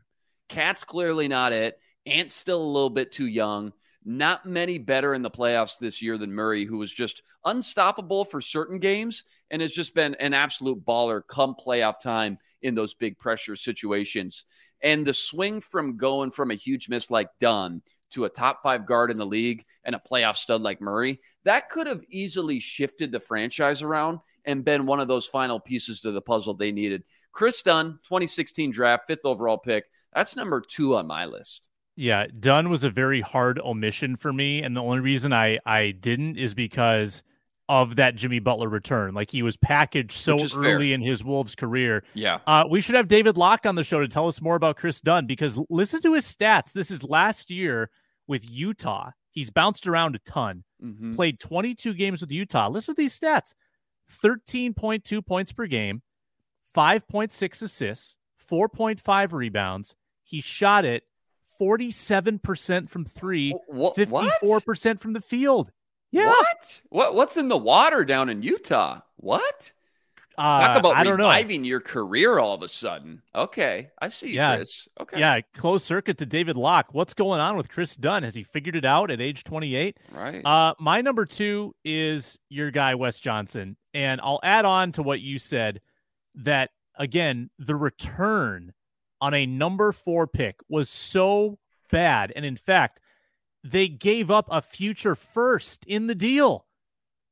Cat's 0.50 0.84
clearly 0.84 1.28
not 1.28 1.52
it. 1.52 1.80
Ant's 2.06 2.36
still 2.36 2.62
a 2.62 2.63
little 2.63 2.89
bit 2.89 3.12
too 3.12 3.28
young. 3.28 3.73
Not 4.06 4.45
many 4.45 4.78
better 4.78 5.13
in 5.13 5.21
the 5.21 5.30
playoffs 5.30 5.80
this 5.80 6.02
year 6.02 6.17
than 6.17 6.32
Murray, 6.32 6.63
who 6.63 6.78
was 6.78 6.93
just 6.93 7.23
unstoppable 7.43 8.23
for 8.23 8.39
certain 8.39 8.80
games 8.80 9.26
and 9.52 9.62
has 9.62 9.71
just 9.71 9.93
been 9.93 10.15
an 10.15 10.34
absolute 10.34 10.86
baller 10.86 11.21
come 11.28 11.56
playoff 11.56 12.00
time 12.00 12.38
in 12.62 12.73
those 12.73 12.93
big 12.93 13.17
pressure 13.17 13.58
situations. 13.58 14.45
And 14.81 15.05
the 15.05 15.13
swing 15.13 15.61
from 15.61 15.97
going 15.97 16.31
from 16.31 16.51
a 16.51 16.55
huge 16.55 16.89
miss 16.89 17.09
like 17.09 17.29
Dunn 17.39 17.81
to 18.11 18.25
a 18.25 18.29
top 18.29 18.61
five 18.63 18.85
guard 18.85 19.11
in 19.11 19.17
the 19.17 19.25
league 19.25 19.65
and 19.83 19.95
a 19.95 20.01
playoff 20.09 20.35
stud 20.35 20.61
like 20.61 20.81
Murray, 20.81 21.19
that 21.43 21.69
could 21.69 21.87
have 21.87 22.03
easily 22.09 22.59
shifted 22.59 23.11
the 23.11 23.19
franchise 23.19 23.81
around 23.81 24.19
and 24.45 24.63
been 24.63 24.85
one 24.85 24.99
of 24.99 25.07
those 25.07 25.25
final 25.25 25.59
pieces 25.59 26.01
to 26.01 26.11
the 26.11 26.21
puzzle 26.21 26.53
they 26.53 26.71
needed. 26.71 27.03
Kris 27.31 27.61
Dunn, 27.61 27.99
2016 28.03 28.71
draft, 28.71 29.07
fifth 29.07 29.25
overall 29.25 29.57
pick. 29.57 29.85
That's 30.13 30.35
number 30.35 30.61
two 30.61 30.95
on 30.95 31.05
my 31.05 31.25
list. 31.25 31.67
Yeah, 31.95 32.27
Dunn 32.39 32.69
was 32.69 32.83
a 32.83 32.89
very 32.91 33.21
hard 33.21 33.59
omission 33.59 34.15
for 34.15 34.31
me, 34.31 34.61
and 34.61 34.77
the 34.77 34.83
only 34.83 34.99
reason 34.99 35.33
I 35.33 35.59
I 35.65 35.91
didn't 35.91 36.37
is 36.37 36.53
because 36.53 37.23
of 37.69 37.97
that 37.97 38.15
Jimmy 38.15 38.39
Butler 38.39 38.69
return. 38.69 39.13
Like 39.13 39.32
he 39.32 39.43
was 39.43 39.58
packaged 39.58 40.13
so 40.13 40.38
early 40.56 40.88
fair. 40.89 40.95
in 40.95 41.01
his 41.01 41.23
Wolves 41.23 41.56
career. 41.56 42.03
Yeah. 42.13 42.39
Uh, 42.47 42.63
we 42.69 42.82
should 42.82 42.95
have 42.95 43.08
David 43.08 43.38
Locke 43.38 43.65
on 43.65 43.75
the 43.75 43.84
show 43.84 43.99
to 43.99 44.08
tell 44.08 44.27
us 44.27 44.41
more 44.41 44.56
about 44.56 44.77
Kris 44.77 45.01
Dunn 45.01 45.25
because 45.25 45.60
listen 45.69 46.01
to 46.01 46.13
his 46.13 46.25
stats. 46.25 46.71
This 46.71 46.91
is 46.91 47.03
last 47.03 47.49
year 47.49 47.89
with 48.27 48.49
Utah. 48.49 49.12
He's 49.32 49.49
bounced 49.49 49.88
around 49.88 50.15
a 50.15 50.19
ton, 50.19 50.63
mm-hmm. 50.84 51.13
played 51.13 51.39
22 51.39 51.93
games 51.93 52.21
with 52.21 52.32
Utah. 52.32 52.69
Listen 52.69 52.95
to 52.95 53.01
these 53.01 53.17
stats 53.17 53.53
13.2 54.23 55.25
points 55.25 55.51
per 55.51 55.67
game, 55.67 56.01
5.6 56.75 57.62
assists, 57.62 58.15
4.5 58.49 59.34
rebounds. 59.34 59.95
He 60.23 60.41
shot 60.41 60.86
it 60.86 61.03
47% 61.60 62.89
from 62.89 63.06
three, 63.06 63.56
what? 63.67 63.95
54% 63.95 64.99
from 64.99 65.13
the 65.13 65.21
field. 65.21 65.71
Yeah. 66.11 66.27
What? 66.27 66.81
What? 66.89 67.15
What's 67.15 67.37
in 67.37 67.47
the 67.47 67.57
water 67.57 68.05
down 68.05 68.29
in 68.29 68.41
Utah? 68.41 69.01
What? 69.17 69.73
Uh, 70.37 70.67
Talk 70.67 70.79
about 70.79 70.95
I 70.95 71.03
don't 71.03 71.17
reviving 71.17 71.63
know. 71.63 71.67
your 71.67 71.79
career 71.79 72.37
all 72.37 72.53
of 72.53 72.61
a 72.61 72.67
sudden. 72.67 73.23
Okay, 73.33 73.89
I 73.99 74.09
see, 74.09 74.35
yeah. 74.35 74.57
Kris. 74.57 74.87
Okay, 75.01 75.19
yeah, 75.19 75.41
closed 75.55 75.83
circuit 75.83 76.19
to 76.19 76.27
David 76.27 76.55
Locke. 76.55 76.93
What's 76.93 77.15
going 77.15 77.39
on 77.39 77.57
with 77.57 77.69
Kris 77.69 77.95
Dunn? 77.95 78.21
Has 78.21 78.35
he 78.35 78.43
figured 78.43 78.75
it 78.75 78.85
out 78.85 79.09
at 79.09 79.19
age 79.19 79.43
28? 79.43 79.97
Right. 80.13 80.45
Uh, 80.45 80.75
my 80.79 81.01
number 81.01 81.25
two 81.25 81.73
is 81.83 82.37
your 82.49 82.69
guy 82.69 82.93
Wes 82.93 83.19
Johnson, 83.19 83.77
and 83.95 84.21
I'll 84.21 84.39
add 84.43 84.65
on 84.65 84.91
to 84.93 85.01
what 85.03 85.21
you 85.21 85.39
said 85.39 85.81
that 86.35 86.69
again 86.99 87.49
the 87.57 87.75
return 87.75 88.73
on 89.19 89.33
a 89.33 89.47
number 89.47 89.91
four 89.91 90.27
pick 90.27 90.57
was 90.69 90.87
so 90.87 91.57
bad. 91.91 92.31
And 92.35 92.45
in 92.45 92.57
fact, 92.57 92.99
they 93.63 93.87
gave 93.87 94.31
up 94.31 94.47
a 94.49 94.61
future 94.61 95.15
first 95.15 95.85
in 95.85 96.07
the 96.07 96.15
deal, 96.15 96.65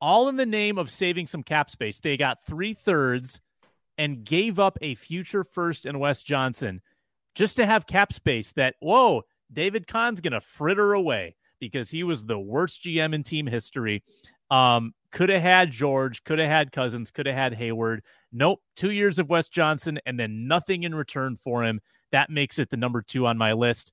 all 0.02 0.28
in 0.30 0.36
the 0.36 0.46
name 0.46 0.78
of 0.78 0.90
saving 0.90 1.28
some 1.28 1.44
cap 1.44 1.70
space. 1.70 2.00
They 2.00 2.18
got 2.18 2.46
three 2.46 2.74
thirds 2.74 3.42
and 3.98 4.24
gave 4.24 4.60
up 4.60 4.78
a 4.82 4.96
future 4.96 5.44
first 5.44 5.86
in 5.86 6.00
Wes 6.00 6.22
Johnson 6.22 6.82
just 7.36 7.58
to 7.58 7.66
have 7.66 7.88
cap 7.88 8.12
space 8.12 8.52
that, 8.54 8.76
whoa, 8.80 9.24
David 9.52 9.88
Kahn's 9.88 10.22
going 10.22 10.34
to 10.34 10.42
fritter 10.42 10.94
away 10.94 11.36
because 11.60 11.90
he 11.90 12.04
was 12.04 12.26
the 12.26 12.40
worst 12.40 12.84
GM 12.84 13.14
in 13.14 13.24
team 13.24 13.46
history. 13.46 14.04
Um, 14.50 14.94
could 15.12 15.30
have 15.30 15.42
had 15.42 15.72
George, 15.72 16.24
could 16.24 16.40
have 16.40 16.50
had 16.50 16.72
Cousins, 16.72 17.12
could 17.12 17.26
have 17.26 17.36
had 17.36 17.54
Hayward. 17.54 18.04
Nope. 18.32 18.62
Two 18.76 18.92
years 18.92 19.18
of 19.20 19.30
Wes 19.30 19.48
Johnson 19.48 20.00
and 20.06 20.20
then 20.20 20.48
nothing 20.48 20.84
in 20.84 20.94
return 20.94 21.38
for 21.38 21.64
him. 21.64 21.80
That 22.12 22.30
makes 22.30 22.60
it 22.60 22.70
the 22.70 22.78
number 22.78 23.02
two 23.02 23.26
on 23.26 23.38
my 23.38 23.54
list. 23.54 23.92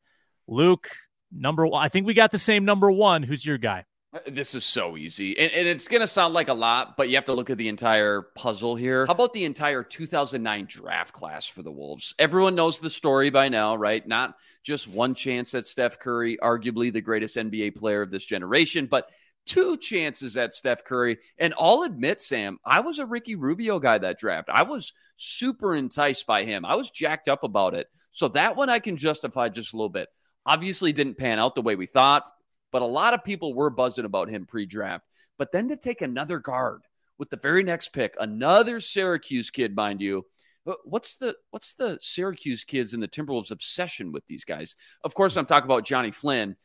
Luke, 0.48 0.90
number 1.32 1.66
one. 1.66 1.84
I 1.84 1.88
think 1.88 2.06
we 2.06 2.14
got 2.14 2.30
the 2.30 2.38
same 2.38 2.64
number 2.64 2.90
one. 2.90 3.22
Who's 3.22 3.44
your 3.44 3.58
guy? 3.58 3.84
Uh, 4.14 4.18
this 4.26 4.54
is 4.54 4.64
so 4.64 4.96
easy. 4.96 5.38
And, 5.38 5.50
and 5.52 5.66
it's 5.66 5.88
going 5.88 6.02
to 6.02 6.06
sound 6.06 6.34
like 6.34 6.48
a 6.48 6.54
lot, 6.54 6.96
but 6.96 7.08
you 7.08 7.14
have 7.14 7.24
to 7.26 7.32
look 7.32 7.50
at 7.50 7.58
the 7.58 7.68
entire 7.68 8.22
puzzle 8.34 8.76
here. 8.76 9.06
How 9.06 9.12
about 9.12 9.32
the 9.32 9.44
entire 9.44 9.82
2009 9.82 10.66
draft 10.68 11.14
class 11.14 11.46
for 11.46 11.62
the 11.62 11.72
Wolves? 11.72 12.14
Everyone 12.18 12.54
knows 12.54 12.78
the 12.78 12.90
story 12.90 13.30
by 13.30 13.48
now, 13.48 13.74
right? 13.74 14.06
Not 14.06 14.36
just 14.62 14.86
one 14.86 15.14
chance 15.14 15.54
at 15.54 15.66
Steph 15.66 15.98
Curry, 15.98 16.36
arguably 16.42 16.92
the 16.92 17.00
greatest 17.00 17.36
NBA 17.36 17.76
player 17.76 18.02
of 18.02 18.10
this 18.10 18.24
generation, 18.24 18.86
but 18.86 19.08
two 19.46 19.76
chances 19.76 20.36
at 20.36 20.52
Steph 20.52 20.84
Curry. 20.84 21.18
And 21.38 21.54
I'll 21.58 21.82
admit, 21.82 22.20
Sam, 22.20 22.58
I 22.64 22.80
was 22.80 22.98
a 22.98 23.06
Ricky 23.06 23.34
Rubio 23.34 23.78
guy 23.78 23.98
that 23.98 24.18
draft. 24.18 24.48
I 24.52 24.62
was 24.62 24.92
super 25.16 25.74
enticed 25.74 26.26
by 26.26 26.44
him. 26.44 26.64
I 26.64 26.76
was 26.76 26.90
jacked 26.90 27.28
up 27.28 27.44
about 27.44 27.74
it. 27.74 27.88
So 28.12 28.28
that 28.28 28.56
one 28.56 28.68
I 28.68 28.78
can 28.78 28.96
justify 28.96 29.48
just 29.48 29.72
a 29.72 29.76
little 29.76 29.88
bit. 29.88 30.08
Obviously, 30.44 30.92
didn't 30.92 31.18
pan 31.18 31.38
out 31.38 31.54
the 31.54 31.62
way 31.62 31.76
we 31.76 31.86
thought, 31.86 32.24
but 32.70 32.82
a 32.82 32.86
lot 32.86 33.14
of 33.14 33.24
people 33.24 33.54
were 33.54 33.70
buzzing 33.70 34.04
about 34.04 34.28
him 34.28 34.46
pre 34.46 34.66
draft. 34.66 35.04
But 35.38 35.52
then 35.52 35.68
to 35.68 35.76
take 35.76 36.02
another 36.02 36.38
guard 36.38 36.82
with 37.18 37.30
the 37.30 37.36
very 37.36 37.62
next 37.62 37.92
pick, 37.92 38.16
another 38.18 38.80
Syracuse 38.80 39.50
kid, 39.50 39.76
mind 39.76 40.00
you. 40.00 40.26
Uh, 40.66 40.74
what's 40.84 41.16
the 41.16 41.34
what's 41.50 41.74
the 41.74 41.98
Syracuse 42.00 42.64
kids 42.64 42.94
and 42.94 43.02
the 43.02 43.08
Timberwolves 43.08 43.50
obsession 43.50 44.12
with 44.12 44.26
these 44.26 44.44
guys? 44.44 44.76
Of 45.02 45.14
course, 45.14 45.36
I'm 45.36 45.46
talking 45.46 45.66
about 45.66 45.84
Johnny 45.84 46.10
Flynn. 46.10 46.56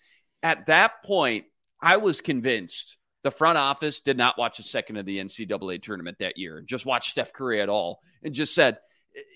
At 0.43 0.67
that 0.67 1.03
point, 1.03 1.45
I 1.81 1.97
was 1.97 2.21
convinced 2.21 2.97
the 3.23 3.31
front 3.31 3.57
office 3.57 3.99
did 3.99 4.17
not 4.17 4.37
watch 4.37 4.59
a 4.59 4.63
second 4.63 4.97
of 4.97 5.05
the 5.05 5.17
NCAA 5.17 5.81
tournament 5.81 6.19
that 6.19 6.37
year, 6.37 6.61
just 6.61 6.85
watched 6.85 7.11
Steph 7.11 7.33
Curry 7.33 7.61
at 7.61 7.69
all, 7.69 7.99
and 8.23 8.33
just 8.33 8.53
said, 8.53 8.77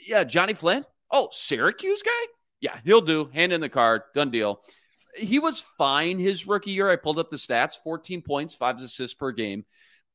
"Yeah, 0.07 0.23
Johnny 0.23 0.53
Flynn. 0.53 0.85
Oh, 1.09 1.29
Syracuse 1.31 2.03
guy. 2.03 2.25
Yeah, 2.61 2.77
he'll 2.85 3.01
do. 3.01 3.29
Hand 3.33 3.51
in 3.51 3.59
the 3.61 3.69
card. 3.69 4.03
Done 4.13 4.31
deal." 4.31 4.61
He 5.17 5.39
was 5.39 5.65
fine 5.77 6.19
his 6.19 6.47
rookie 6.47 6.71
year. 6.71 6.89
I 6.89 6.95
pulled 6.95 7.19
up 7.19 7.29
the 7.29 7.37
stats: 7.37 7.73
14 7.83 8.21
points, 8.21 8.55
five 8.55 8.79
assists 8.79 9.13
per 9.13 9.31
game, 9.33 9.65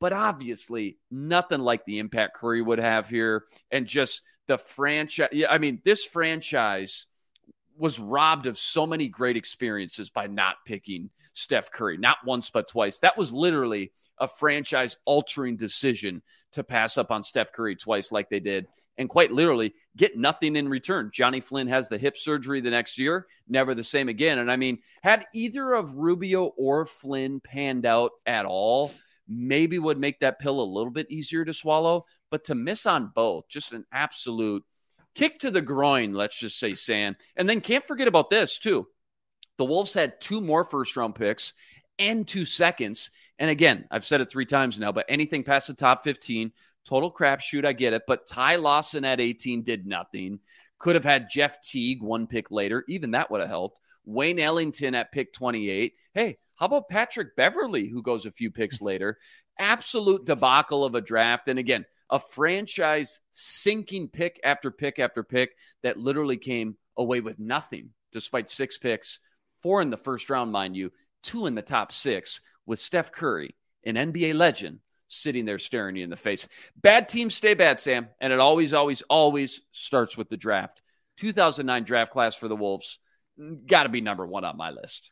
but 0.01 0.15
obviously 0.15 0.97
nothing 1.11 1.61
like 1.61 1.85
the 1.85 1.99
impact 1.99 2.37
Curry 2.37 2.63
would 2.63 2.79
have 2.79 3.09
here, 3.09 3.45
and 3.71 3.87
just 3.87 4.23
the 4.47 4.57
franchise. 4.57 5.29
I 5.51 5.59
mean, 5.59 5.83
this 5.85 6.05
franchise 6.05 7.07
was 7.79 7.99
robbed 7.99 8.47
of 8.47 8.59
so 8.59 8.87
many 8.87 9.09
great 9.09 9.37
experiences 9.37 10.11
by 10.11 10.27
not 10.27 10.57
picking 10.65 11.11
Steph 11.33 11.71
Curry, 11.71 11.99
not 11.99 12.19
once, 12.25 12.51
but 12.51 12.69
twice. 12.69 12.99
That 13.01 13.17
was 13.17 13.33
literally 13.33 13.93
a 14.19 14.29
franchise 14.29 14.97
altering 15.05 15.57
decision 15.57 16.23
to 16.53 16.65
pass 16.65 16.97
up 16.97 17.11
on 17.11 17.23
Steph 17.23 17.53
Curry 17.53 17.77
twice, 17.77 18.11
like 18.11 18.31
they 18.31 18.41
did, 18.41 18.67
and 18.97 19.09
quite 19.09 19.31
literally 19.31 19.75
get 19.97 20.17
nothing 20.17 20.57
in 20.57 20.69
return. 20.69 21.11
Johnny 21.13 21.41
Flynn 21.41 21.69
has 21.69 21.89
the 21.89 21.99
hip 21.99 22.17
surgery 22.17 22.61
the 22.61 22.71
next 22.71 22.99
year, 22.99 23.27
never 23.49 23.75
the 23.75 23.85
same 23.85 24.09
again. 24.09 24.39
And 24.39 24.51
I 24.51 24.57
mean, 24.57 24.79
had 25.03 25.27
either 25.35 25.75
of 25.75 25.95
Rubio 25.95 26.47
or 26.57 26.87
Flynn 26.87 27.41
panned 27.41 27.85
out 27.85 28.13
at 28.25 28.47
all, 28.47 28.93
maybe 29.29 29.79
would 29.79 29.99
make 29.99 30.21
that 30.21 30.39
pill 30.39 30.61
a 30.61 30.65
little 30.65 30.93
bit 30.93 31.11
easier 31.11 31.45
to 31.45 31.53
swallow. 31.53 32.07
But 32.31 32.45
to 32.45 32.55
miss 32.55 32.87
on 32.87 33.13
both, 33.15 33.49
just 33.49 33.73
an 33.73 33.85
absolute 33.93 34.65
kick 35.17 35.41
to 35.41 35.51
the 35.51 35.63
groin, 35.63 36.13
let's 36.13 36.39
just 36.39 36.59
say, 36.59 36.75
Sam. 36.75 37.17
And 37.37 37.49
then 37.49 37.61
can't 37.61 37.85
forget 37.85 38.07
about 38.07 38.31
this, 38.31 38.59
too. 38.59 38.87
The 39.59 39.65
Wolves 39.65 39.95
had 39.95 40.21
two 40.21 40.41
more 40.41 40.65
first 40.65 40.97
round 40.97 41.15
picks 41.15 41.55
and 41.99 42.29
two 42.29 42.45
seconds. 42.45 43.11
And 43.39 43.51
again, 43.51 43.87
I've 43.91 44.07
said 44.07 44.21
it 44.21 44.31
three 44.31 44.47
times 44.47 44.79
now, 44.79 44.93
but 44.93 45.07
anything 45.09 45.45
past 45.45 45.67
the 45.67 45.75
top 45.75 46.05
15, 46.05 46.53
total 46.85 47.11
crapshoot, 47.11 47.65
I 47.65 47.73
get 47.73 47.95
it. 47.95 48.03
But 48.07 48.29
Ty 48.29 48.57
Lawson 48.57 49.05
at 49.05 49.21
18 49.21 49.63
did 49.63 49.87
nothing. 49.87 50.41
Could 50.79 50.95
have 50.95 51.05
had 51.05 51.31
Jeff 51.31 51.63
Teague 51.63 52.03
one 52.03 52.27
pick 52.27 52.51
later. 52.51 52.85
Even 52.89 53.13
that 53.13 53.31
would 53.31 53.41
have 53.41 53.49
helped. 53.49 53.81
Wayne 54.05 54.39
Ellington 54.39 54.95
at 54.95 55.11
pick 55.11 55.33
28. 55.33 55.95
Hey, 56.13 56.39
how 56.55 56.67
about 56.67 56.89
Patrick 56.89 57.35
Beverley, 57.35 57.89
who 57.89 58.03
goes 58.03 58.27
a 58.27 58.31
few 58.31 58.51
picks 58.51 58.81
later? 58.81 59.19
Absolute 59.59 60.27
debacle 60.27 60.85
of 60.85 60.95
a 60.95 61.01
draft. 61.01 61.49
And 61.49 61.59
again, 61.59 61.87
a 62.11 62.21
franchise 62.21 63.21
sinking 63.33 64.09
pick 64.09 64.41
after 64.45 64.71
pick 64.71 64.99
after 64.99 65.23
pick 65.23 65.57
that 65.83 65.99
literally 65.99 66.37
came 66.37 66.77
away 66.97 67.21
with 67.21 67.39
nothing 67.39 67.91
despite 68.13 68.51
six 68.51 68.79
picks, 68.79 69.19
four 69.63 69.83
in 69.83 69.91
the 69.91 69.97
first 69.97 70.31
round, 70.31 70.53
mind 70.53 70.77
you, 70.77 70.93
two 71.23 71.47
in 71.47 71.55
the 71.55 71.63
top 71.63 71.93
six, 71.93 72.41
with 72.65 72.81
Steph 72.81 73.13
Curry, 73.13 73.55
an 73.85 73.95
NBA 73.95 74.35
legend, 74.35 74.81
sitting 75.09 75.45
there 75.45 75.59
staring 75.59 75.97
you 75.97 76.05
in 76.05 76.11
the 76.11 76.17
face. 76.17 76.49
Bad 76.77 77.09
teams 77.09 77.35
stay 77.35 77.55
bad, 77.55 77.79
Sam, 77.79 78.09
and 78.21 78.33
it 78.33 78.41
always, 78.41 78.73
always, 78.73 79.03
always 79.03 79.61
starts 79.73 80.17
with 80.17 80.29
the 80.29 80.37
draft. 80.37 80.83
2009 81.19 81.85
draft 81.85 82.13
class 82.13 82.35
for 82.35 82.49
the 82.49 82.57
Wolves, 82.57 82.99
mm, 83.39 83.67
got 83.67 83.85
to 83.85 83.89
be 83.89 84.01
number 84.01 84.27
one 84.27 84.45
on 84.45 84.57
my 84.57 84.71
list. 84.71 85.11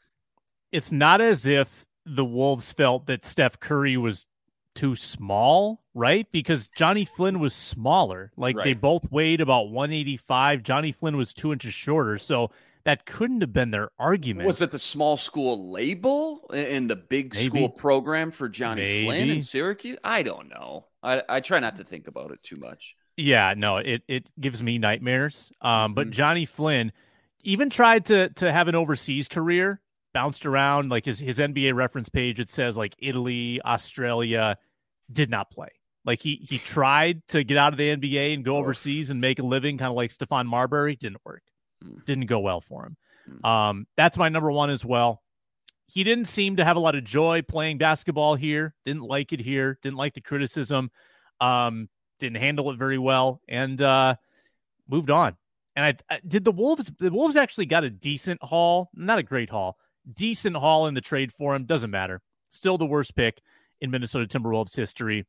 It's 0.72 0.92
not 0.92 1.20
as 1.20 1.46
if 1.46 1.68
the 2.07 2.24
Wolves 2.24 2.72
felt 2.72 3.07
that 3.07 3.24
Steph 3.24 3.61
Curry 3.61 3.96
was 3.96 4.26
too 4.74 4.94
small, 4.94 5.82
right? 5.94 6.26
Because 6.30 6.68
Johnny 6.68 7.04
Flynn 7.04 7.40
was 7.40 7.54
smaller. 7.54 8.32
Like 8.37 8.56
right. 8.56 8.64
they 8.64 8.74
both 8.74 9.10
weighed 9.10 9.40
about 9.40 9.70
185. 9.70 10.62
Johnny 10.62 10.92
Flynn 10.92 11.16
was 11.16 11.32
two 11.32 11.52
inches 11.52 11.74
shorter. 11.74 12.18
So 12.18 12.50
that 12.84 13.06
couldn't 13.06 13.40
have 13.40 13.52
been 13.52 13.70
their 13.70 13.90
argument. 13.98 14.46
Was 14.46 14.60
it 14.60 14.70
the 14.70 14.78
small 14.78 15.16
school 15.16 15.72
label 15.72 16.50
in 16.52 16.87
the 16.87 16.96
big 16.96 17.34
Maybe. 17.34 17.46
school 17.46 17.68
program 17.68 18.30
for 18.30 18.48
Johnny 18.48 18.82
Maybe. 18.82 19.06
Flynn 19.06 19.30
in 19.30 19.42
Syracuse? 19.42 19.98
I 20.04 20.22
don't 20.22 20.48
know. 20.48 20.87
I, 21.02 21.22
I 21.28 21.40
try 21.40 21.60
not 21.60 21.76
to 21.76 21.84
think 21.84 22.08
about 22.08 22.30
it 22.30 22.42
too 22.42 22.56
much. 22.56 22.96
Yeah, 23.16 23.54
no, 23.56 23.78
it, 23.78 24.02
it 24.08 24.28
gives 24.40 24.62
me 24.62 24.78
nightmares. 24.78 25.52
Um, 25.62 25.94
but 25.94 26.06
mm-hmm. 26.06 26.12
Johnny 26.12 26.44
Flynn 26.46 26.92
even 27.42 27.70
tried 27.70 28.06
to 28.06 28.30
to 28.30 28.50
have 28.50 28.68
an 28.68 28.74
overseas 28.74 29.28
career 29.28 29.80
bounced 30.12 30.46
around 30.46 30.90
like 30.90 31.04
his 31.04 31.18
his 31.18 31.38
NBA 31.38 31.74
reference 31.74 32.08
page. 32.08 32.40
It 32.40 32.48
says 32.48 32.76
like 32.76 32.94
Italy, 32.98 33.60
Australia, 33.64 34.58
did 35.12 35.30
not 35.30 35.50
play. 35.50 35.68
Like 36.04 36.20
he 36.20 36.36
he 36.48 36.58
tried 36.58 37.26
to 37.28 37.42
get 37.44 37.56
out 37.56 37.72
of 37.72 37.78
the 37.78 37.96
NBA 37.96 38.34
and 38.34 38.44
go 38.44 38.56
overseas 38.56 39.10
and 39.10 39.20
make 39.20 39.38
a 39.38 39.42
living, 39.42 39.78
kind 39.78 39.90
of 39.90 39.96
like 39.96 40.10
Stephon 40.10 40.46
Marbury. 40.46 40.96
Didn't 40.96 41.24
work. 41.24 41.42
Mm. 41.82 42.04
Didn't 42.04 42.26
go 42.26 42.40
well 42.40 42.60
for 42.60 42.84
him. 42.84 42.96
Mm. 43.30 43.48
Um, 43.48 43.86
that's 43.96 44.18
my 44.18 44.28
number 44.28 44.52
one 44.52 44.70
as 44.70 44.84
well. 44.84 45.22
He 45.86 46.04
didn't 46.04 46.26
seem 46.26 46.56
to 46.56 46.64
have 46.64 46.76
a 46.76 46.80
lot 46.80 46.94
of 46.94 47.04
joy 47.04 47.42
playing 47.42 47.78
basketball 47.78 48.34
here. 48.34 48.74
Didn't 48.84 49.02
like 49.02 49.32
it 49.32 49.40
here. 49.40 49.78
Didn't 49.82 49.96
like 49.96 50.14
the 50.14 50.20
criticism. 50.20 50.90
Um, 51.40 51.88
didn't 52.18 52.36
handle 52.36 52.70
it 52.70 52.78
very 52.78 52.98
well, 52.98 53.40
and 53.48 53.80
uh, 53.80 54.16
moved 54.88 55.10
on. 55.10 55.36
And 55.76 55.84
I, 55.86 56.14
I 56.14 56.20
did 56.26 56.44
the 56.44 56.52
Wolves. 56.52 56.92
The 56.98 57.10
Wolves 57.10 57.36
actually 57.36 57.66
got 57.66 57.84
a 57.84 57.90
decent 57.90 58.42
haul, 58.42 58.90
not 58.94 59.18
a 59.18 59.22
great 59.22 59.50
haul, 59.50 59.78
decent 60.12 60.56
haul 60.56 60.86
in 60.86 60.94
the 60.94 61.00
trade 61.00 61.32
for 61.32 61.54
him. 61.54 61.64
Doesn't 61.64 61.90
matter. 61.90 62.20
Still 62.50 62.78
the 62.78 62.86
worst 62.86 63.16
pick 63.16 63.40
in 63.85 63.90
Minnesota 63.90 64.27
Timberwolves 64.27 64.75
history. 64.75 65.25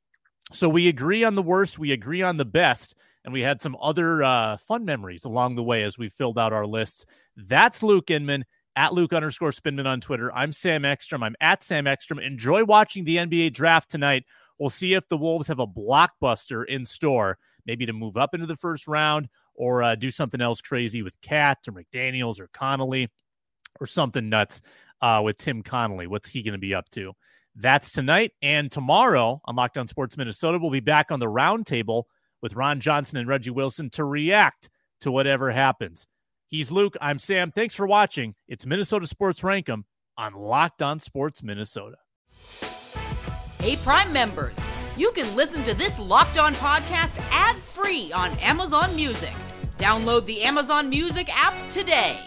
So 0.53 0.69
we 0.69 0.87
agree 0.87 1.23
on 1.23 1.35
the 1.35 1.43
worst, 1.43 1.77
we 1.77 1.91
agree 1.91 2.21
on 2.21 2.37
the 2.37 2.45
best, 2.45 2.95
and 3.23 3.33
we 3.33 3.41
had 3.41 3.61
some 3.61 3.75
other 3.81 4.23
uh, 4.23 4.57
fun 4.57 4.85
memories 4.85 5.25
along 5.25 5.55
the 5.55 5.63
way 5.63 5.83
as 5.83 5.97
we 5.97 6.09
filled 6.09 6.39
out 6.39 6.53
our 6.53 6.65
lists. 6.65 7.05
That's 7.35 7.83
Luke 7.83 8.09
Inman 8.09 8.45
at 8.75 8.93
Luke 8.93 9.13
underscore 9.13 9.51
Spinman 9.51 9.87
on 9.87 10.01
Twitter. 10.01 10.33
I'm 10.33 10.51
Sam 10.51 10.85
Ekstrom. 10.85 11.23
I'm 11.23 11.35
at 11.41 11.63
Sam 11.63 11.87
Ekstrom. 11.87 12.19
Enjoy 12.19 12.63
watching 12.63 13.03
the 13.03 13.17
NBA 13.17 13.53
draft 13.53 13.89
tonight. 13.89 14.23
We'll 14.57 14.69
see 14.69 14.93
if 14.93 15.07
the 15.09 15.17
Wolves 15.17 15.47
have 15.47 15.59
a 15.59 15.67
blockbuster 15.67 16.65
in 16.65 16.85
store, 16.85 17.37
maybe 17.65 17.85
to 17.85 17.93
move 17.93 18.15
up 18.15 18.33
into 18.33 18.45
the 18.45 18.55
first 18.55 18.87
round 18.87 19.27
or 19.53 19.83
uh, 19.83 19.95
do 19.95 20.11
something 20.11 20.41
else 20.41 20.61
crazy 20.61 21.01
with 21.01 21.19
Cat 21.21 21.59
or 21.67 21.73
McDaniels 21.73 22.39
or 22.39 22.49
Connolly 22.53 23.09
or 23.79 23.87
something 23.87 24.29
nuts 24.29 24.61
uh, 25.01 25.21
with 25.23 25.37
Tim 25.37 25.63
Connolly. 25.63 26.07
What's 26.07 26.29
he 26.29 26.43
going 26.43 26.53
to 26.53 26.59
be 26.59 26.73
up 26.73 26.89
to? 26.91 27.13
That's 27.55 27.91
tonight. 27.91 28.31
And 28.41 28.71
tomorrow 28.71 29.41
on 29.45 29.55
Locked 29.55 29.77
On 29.77 29.87
Sports 29.87 30.17
Minnesota, 30.17 30.59
we'll 30.59 30.71
be 30.71 30.81
back 30.81 31.11
on 31.11 31.19
the 31.19 31.25
roundtable 31.27 32.03
with 32.41 32.53
Ron 32.53 32.79
Johnson 32.79 33.17
and 33.17 33.27
Reggie 33.27 33.51
Wilson 33.51 33.89
to 33.91 34.03
react 34.03 34.69
to 35.01 35.11
whatever 35.11 35.51
happens. 35.51 36.05
He's 36.47 36.71
Luke. 36.71 36.95
I'm 37.01 37.17
Sam. 37.17 37.51
Thanks 37.51 37.73
for 37.73 37.87
watching. 37.87 38.35
It's 38.47 38.65
Minnesota 38.65 39.07
Sports 39.07 39.43
Rank 39.43 39.69
'Em 39.69 39.85
on 40.17 40.33
Locked 40.33 40.81
On 40.81 40.99
Sports 40.99 41.41
Minnesota. 41.41 41.97
Hey, 43.59 43.77
Prime 43.77 44.13
members, 44.13 44.55
you 44.95 45.11
can 45.11 45.33
listen 45.35 45.63
to 45.63 45.73
this 45.73 45.97
Locked 45.97 46.37
On 46.37 46.53
podcast 46.55 47.17
ad 47.31 47.55
free 47.57 48.11
on 48.13 48.37
Amazon 48.39 48.95
Music. 48.95 49.33
Download 49.77 50.25
the 50.25 50.43
Amazon 50.43 50.89
Music 50.89 51.29
app 51.35 51.53
today. 51.69 52.19